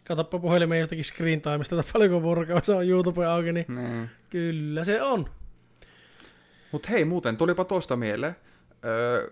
Katoppa 0.04 0.38
puhelimeen 0.38 0.78
jostakin 0.78 1.04
screen 1.04 1.40
timesta, 1.40 1.80
että 1.80 1.92
paljonko 1.92 2.22
vuorokaudessa 2.22 2.76
on 2.76 2.88
YouTube 2.88 3.26
auki, 3.26 3.52
niin 3.52 3.66
Mm. 3.68 4.08
kyllä 4.30 4.84
se 4.84 5.02
on. 5.02 5.30
Mut 6.72 6.88
hei, 6.90 7.04
muuten 7.04 7.36
tulipa 7.36 7.64
toista 7.64 7.96
mieleen. 7.96 8.36
Öö, 8.84 9.30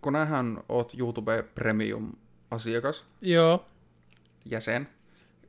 kun 0.00 0.12
nähän 0.12 0.58
oot 0.68 0.92
YouTube 0.98 1.44
Premium-asiakas, 1.54 3.04
Joo. 3.20 3.64
jäsen, 4.44 4.88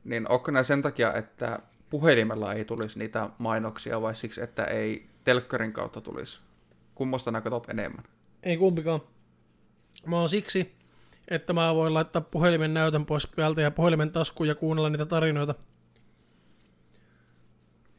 niin 0.04 0.28
onko 0.28 0.50
nää 0.50 0.62
sen 0.62 0.82
takia, 0.82 1.14
että 1.14 1.58
puhelimella 1.90 2.54
ei 2.54 2.64
tulisi 2.64 2.98
niitä 2.98 3.28
mainoksia 3.38 4.02
vai 4.02 4.14
siksi, 4.14 4.42
että 4.42 4.64
ei 4.64 5.06
telkkarin 5.24 5.72
kautta 5.72 6.00
tulisi? 6.00 6.40
Kummasta 6.94 7.30
nää 7.30 7.40
katsot 7.40 7.68
enemmän? 7.68 8.04
Ei 8.42 8.56
kumpikaan. 8.56 9.00
Mä 10.06 10.18
oon 10.18 10.28
siksi, 10.28 10.72
että 11.28 11.52
mä 11.52 11.74
voin 11.74 11.94
laittaa 11.94 12.22
puhelimen 12.22 12.74
näytön 12.74 13.06
pois 13.06 13.26
päältä 13.36 13.60
ja 13.60 13.70
puhelimen 13.70 14.10
taskuun 14.12 14.48
ja 14.48 14.54
kuunnella 14.54 14.90
niitä 14.90 15.06
tarinoita. 15.06 15.54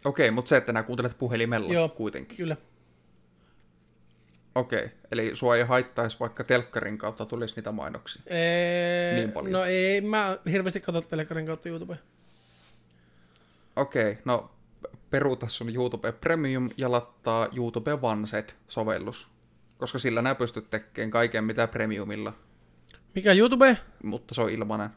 Okei, 0.06 0.32
mutta 0.32 0.49
se, 0.49 0.58
että 0.58 0.73
nää 0.73 0.84
kuuntelet 0.84 1.17
puhelimella 1.17 1.73
Joo. 1.73 1.89
kuitenkin. 1.89 2.38
Kyllä. 2.38 2.58
Okei, 4.56 4.89
eli 5.12 5.36
sua 5.36 5.56
ei 5.56 5.63
haittaisi 5.63 6.19
vaikka 6.19 6.43
telkkarin 6.43 6.97
kautta 6.97 7.25
tulisi 7.25 7.56
niitä 7.56 7.71
mainoksia. 7.71 8.21
Ee, 8.27 9.15
Niin 9.15 9.32
paljon. 9.32 9.51
No 9.53 9.63
ei, 9.63 10.01
mä 10.01 10.38
hirveästi 10.51 10.79
katso 10.82 11.01
telekarin 11.01 11.45
kautta 11.45 11.69
YouTubea. 11.69 11.97
Okei, 13.75 14.17
no 14.25 14.51
peruuta 15.13 15.47
sun 15.47 15.76
YouTube 15.76 16.12
Premium 16.12 16.69
ja 16.78 16.91
lattaa 16.91 17.47
YouTube 17.56 17.91
Vanced-sovellus. 18.02 19.28
Koska 19.78 19.99
sillä 19.99 20.21
nää 20.21 20.36
pystyt 20.36 20.69
tekemään 20.69 21.12
kaiken 21.12 21.43
mitä 21.43 21.67
Premiumilla, 21.67 22.34
Mikä 23.15 23.34
YouTube? 23.34 23.78
mutta 24.04 24.36
se 24.36 24.41
on 24.41 24.49
ilmanen. 24.49 24.89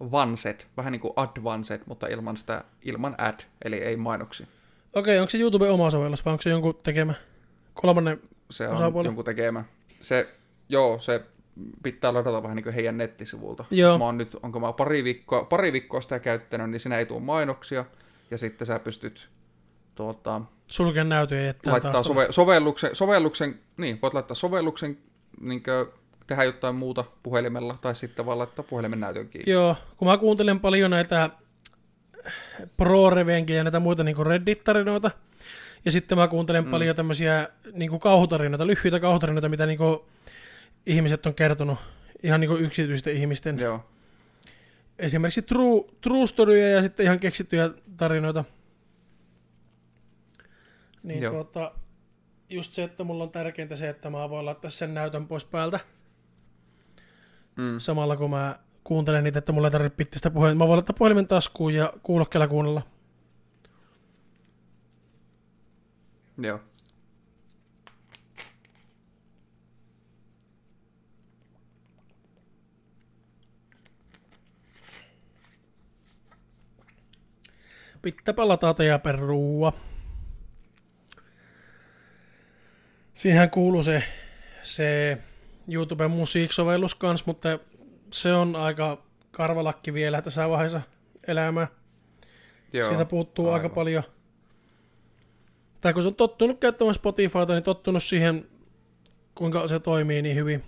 Vanced, 0.00 0.60
vähän 0.76 0.92
niin 0.92 1.00
kuin 1.00 1.12
Advanced, 1.16 1.80
mutta 1.86 2.06
ilman 2.06 2.36
sitä, 2.36 2.64
ilman 2.82 3.14
ad, 3.18 3.40
eli 3.64 3.76
ei 3.76 3.96
mainoksia. 3.96 4.46
Okei, 4.94 5.18
onko 5.18 5.30
se 5.30 5.38
YouTube 5.38 5.70
oma 5.70 5.90
sovellus 5.90 6.24
vai 6.24 6.32
onko 6.32 6.42
se 6.42 6.50
jonkun 6.50 6.80
tekemä? 6.82 7.14
Kolmannen. 7.74 8.20
Se 8.50 8.68
on 8.68 8.74
Osapuoli. 8.74 9.08
jonkun 9.08 9.24
tekemä. 9.24 9.64
Se, 10.00 10.34
joo, 10.68 10.98
se 10.98 11.24
pitää 11.82 12.14
ladata 12.14 12.42
vähän 12.42 12.56
niin 12.56 12.64
kuin 12.64 12.74
heidän 12.74 12.98
nettisivulta. 12.98 13.64
Joo. 13.70 13.98
Mä 13.98 14.04
oon 14.04 14.18
nyt, 14.18 14.36
onko 14.42 14.60
mä 14.60 14.72
pari 14.72 15.04
viikkoa, 15.04 15.44
pari 15.44 15.72
viikkoa 15.72 16.00
sitä 16.00 16.18
käyttänyt, 16.18 16.70
niin 16.70 16.80
siinä 16.80 16.98
ei 16.98 17.06
tule 17.06 17.20
mainoksia. 17.20 17.84
Ja 18.30 18.38
sitten 18.38 18.66
sä 18.66 18.78
pystyt 18.78 19.28
tuota, 19.94 20.40
Sulken 20.66 21.08
näytön 21.08 21.38
ja 21.38 21.44
jättää 21.44 21.72
laittaa 21.72 21.92
taas. 21.92 22.06
sove, 22.06 22.26
sovelluksen, 22.30 22.94
sovelluksen, 22.94 23.60
niin, 23.76 23.98
voit 24.02 24.14
laittaa 24.14 24.34
sovelluksen, 24.34 24.98
niin 25.40 25.62
kuin, 25.62 25.86
tehdä 26.26 26.44
jotain 26.44 26.74
muuta 26.74 27.04
puhelimella, 27.22 27.78
tai 27.80 27.94
sitten 27.94 28.26
vaan 28.26 28.38
laittaa 28.38 28.64
puhelimen 28.68 29.00
näytön 29.00 29.28
kiinni. 29.28 29.52
Joo, 29.52 29.76
kun 29.96 30.08
mä 30.08 30.18
kuuntelen 30.18 30.60
paljon 30.60 30.90
näitä 30.90 31.30
pro 32.76 33.10
ja 33.48 33.64
näitä 33.64 33.80
muita 33.80 34.04
niin 34.04 34.26
Reddit-tarinoita, 34.26 35.10
ja 35.84 35.90
sitten 35.90 36.18
mä 36.18 36.28
kuuntelen 36.28 36.64
mm. 36.64 36.70
paljon 36.70 36.96
tämmöisiä 36.96 37.48
niin 37.72 38.00
kauhutarinoita, 38.00 38.66
lyhyitä 38.66 39.00
kauhutarinoita, 39.00 39.48
mitä 39.48 39.66
niin 39.66 39.78
ihmiset 40.86 41.26
on 41.26 41.34
kertonut, 41.34 41.78
ihan 42.22 42.40
niin 42.40 42.60
yksityisten 42.60 43.16
ihmisten. 43.16 43.58
Joo, 43.58 43.80
Esimerkiksi 44.98 45.42
true, 45.42 45.84
true 46.00 46.58
ja 46.58 46.82
sitten 46.82 47.04
ihan 47.06 47.18
keksittyjä 47.18 47.70
tarinoita. 47.96 48.44
Niin 51.04 51.22
Joo. 51.22 51.32
tuota, 51.32 51.72
just 52.50 52.72
se, 52.72 52.82
että 52.84 53.04
mulla 53.04 53.24
on 53.24 53.30
tärkeintä 53.30 53.76
se, 53.76 53.88
että 53.88 54.10
mä 54.10 54.30
voin 54.30 54.46
laittaa 54.46 54.70
sen 54.70 54.94
näytön 54.94 55.28
pois 55.28 55.44
päältä. 55.44 55.80
mm, 57.56 57.78
Samalla 57.78 58.16
kun 58.16 58.30
mä 58.30 58.58
kuuntelen 58.84 59.24
niitä, 59.24 59.38
että 59.38 59.52
mulla 59.52 59.68
ei 59.68 59.72
tarvitse 59.72 59.96
pitää 59.96 60.16
sitä 60.16 60.30
puhelinta. 60.30 60.64
Mä 60.64 60.68
voin 60.68 60.76
laittaa 60.76 60.96
puhelimen 60.98 61.26
taskuun 61.26 61.74
ja 61.74 61.92
kuulokkeella 62.02 62.48
kuunnella. 62.48 62.82
joo. 66.38 66.60
Pitääpä 78.02 78.48
latata 78.48 78.84
ja 78.84 78.98
perua. 78.98 79.72
Siihen 83.14 83.50
kuuluu 83.50 83.82
se, 83.82 84.02
se 84.62 85.18
YouTuben 85.68 86.10
musiiksovellus 86.10 86.94
kans, 86.94 87.26
mutta 87.26 87.58
se 88.10 88.34
on 88.34 88.56
aika 88.56 89.02
karvalakki 89.30 89.94
vielä 89.94 90.22
tässä 90.22 90.48
vaiheessa 90.48 90.80
elämää. 91.26 91.66
joo. 92.72 92.88
Siitä 92.88 93.04
puuttuu 93.04 93.46
aivan. 93.46 93.60
aika 93.60 93.74
paljon. 93.74 94.02
Tai 95.80 95.92
kun 95.92 96.02
se 96.02 96.08
on 96.08 96.14
tottunut 96.14 96.60
käyttämään 96.60 96.94
Spotifyta, 96.94 97.52
niin 97.52 97.62
tottunut 97.62 98.02
siihen, 98.02 98.46
kuinka 99.34 99.68
se 99.68 99.80
toimii 99.80 100.22
niin 100.22 100.36
hyvin. 100.36 100.64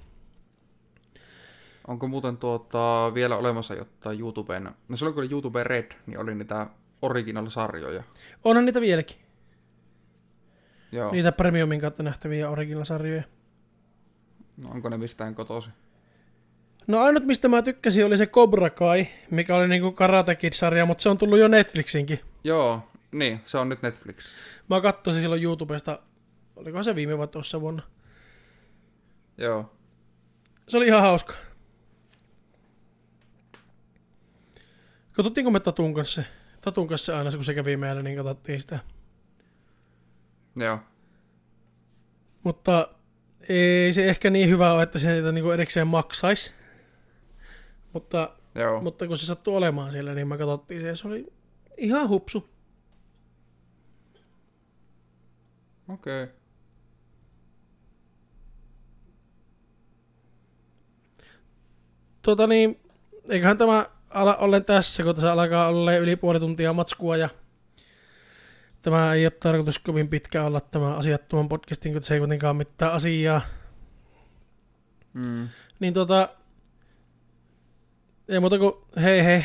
Onko 1.86 2.08
muuten 2.08 2.36
tuota, 2.36 3.10
vielä 3.14 3.36
olemassa 3.36 3.74
jotain 3.74 4.20
YouTuben, 4.20 4.70
no 4.88 4.96
silloin 4.96 5.14
kun 5.14 5.22
oli 5.22 5.30
YouTube 5.30 5.64
Red, 5.64 5.92
niin 6.06 6.18
oli 6.18 6.34
niitä 6.34 6.66
original-sarjoja. 7.02 8.02
Onhan 8.44 8.64
niitä 8.64 8.80
vieläkin. 8.80 9.25
Joo, 10.92 11.12
Niitä 11.12 11.32
premiumin 11.32 11.80
kautta 11.80 12.02
nähtäviä 12.02 12.50
original-sarjoja. 12.50 13.22
no, 14.56 14.70
onko 14.70 14.88
ne 14.88 14.96
mistään 14.98 15.34
kotosi? 15.34 15.70
No 16.86 17.00
ainut 17.02 17.24
mistä 17.24 17.48
mä 17.48 17.62
tykkäsin 17.62 18.06
oli 18.06 18.16
se 18.18 18.26
Cobra 18.26 18.70
Kai, 18.70 19.06
mikä 19.30 19.56
oli 19.56 19.68
niinku 19.68 19.92
Karate 19.92 20.34
Kid-sarja, 20.34 20.86
mutta 20.86 21.02
se 21.02 21.08
on 21.08 21.18
tullut 21.18 21.38
jo 21.38 21.48
Netflixinkin. 21.48 22.20
Joo, 22.44 22.88
niin, 23.12 23.40
se 23.44 23.58
on 23.58 23.68
nyt 23.68 23.82
Netflix. 23.82 24.32
Mä 24.70 24.80
katsoin 24.80 25.20
silloin 25.20 25.42
YouTubesta, 25.42 25.98
olikohan 26.56 26.84
se 26.84 26.94
viime 26.94 27.18
vai 27.18 27.28
tuossa 27.28 27.60
vuonna. 27.60 27.82
Joo, 29.38 29.72
Se 30.68 30.76
oli 30.76 30.86
ihan 30.86 31.00
hauska. 31.02 31.34
Katsottiinko 35.12 35.50
me 35.50 35.60
Tatun 35.60 35.94
kanssa? 35.94 36.22
Tatun 36.60 36.88
kanssa 36.88 37.18
aina, 37.18 37.30
kun 37.30 37.44
se 37.44 37.54
kävi 37.54 37.76
meillä, 37.76 38.02
niin 38.02 38.16
katsottiin 38.16 38.60
sitä. 38.60 38.78
Joo, 40.56 40.78
Mutta 42.42 42.88
ei 43.48 43.92
se 43.92 44.08
ehkä 44.08 44.30
niin 44.30 44.48
hyvä 44.48 44.72
ole, 44.72 44.82
että 44.82 44.98
se 44.98 45.12
niitä 45.12 45.32
niinku 45.32 45.50
erikseen 45.50 45.86
maksaisi. 45.86 46.52
Mutta, 47.92 48.36
joo. 48.54 48.82
mutta 48.82 49.06
kun 49.06 49.18
se 49.18 49.26
sattui 49.26 49.56
olemaan 49.56 49.92
siellä, 49.92 50.14
niin 50.14 50.28
me 50.28 50.38
katsottiin 50.38 50.80
se 50.80 50.88
ja 50.88 50.96
se 50.96 51.08
oli 51.08 51.32
ihan 51.76 52.08
hupsu. 52.08 52.48
Okei. 55.88 56.24
Okay. 56.24 56.36
Tuota 62.22 62.46
niin, 62.46 62.80
eiköhän 63.28 63.58
tämä 63.58 63.86
ala 64.10 64.36
ollen 64.36 64.64
tässä, 64.64 65.02
kun 65.02 65.14
tässä 65.14 65.32
alkaa 65.32 65.68
olla 65.68 65.96
yli 65.96 66.16
puoli 66.16 66.40
tuntia 66.40 66.72
matskua 66.72 67.16
ja 67.16 67.28
tämä 68.86 69.14
ei 69.14 69.26
ole 69.26 69.30
tarkoitus 69.30 69.78
kovin 69.78 70.08
pitkä 70.08 70.44
olla 70.44 70.60
tämä 70.60 70.96
asiattoman 70.96 71.48
podcastin, 71.48 71.92
kun 71.92 72.02
se 72.02 72.14
ei 72.14 72.20
kuitenkaan 72.20 72.50
ole 72.50 72.58
mitään 72.58 72.92
asiaa. 72.92 73.40
Mm. 75.14 75.48
Niin 75.80 75.94
tota, 75.94 76.28
ei 78.28 78.40
muuta 78.40 78.58
kuin 78.58 78.72
hei 79.02 79.24
hei. 79.24 79.44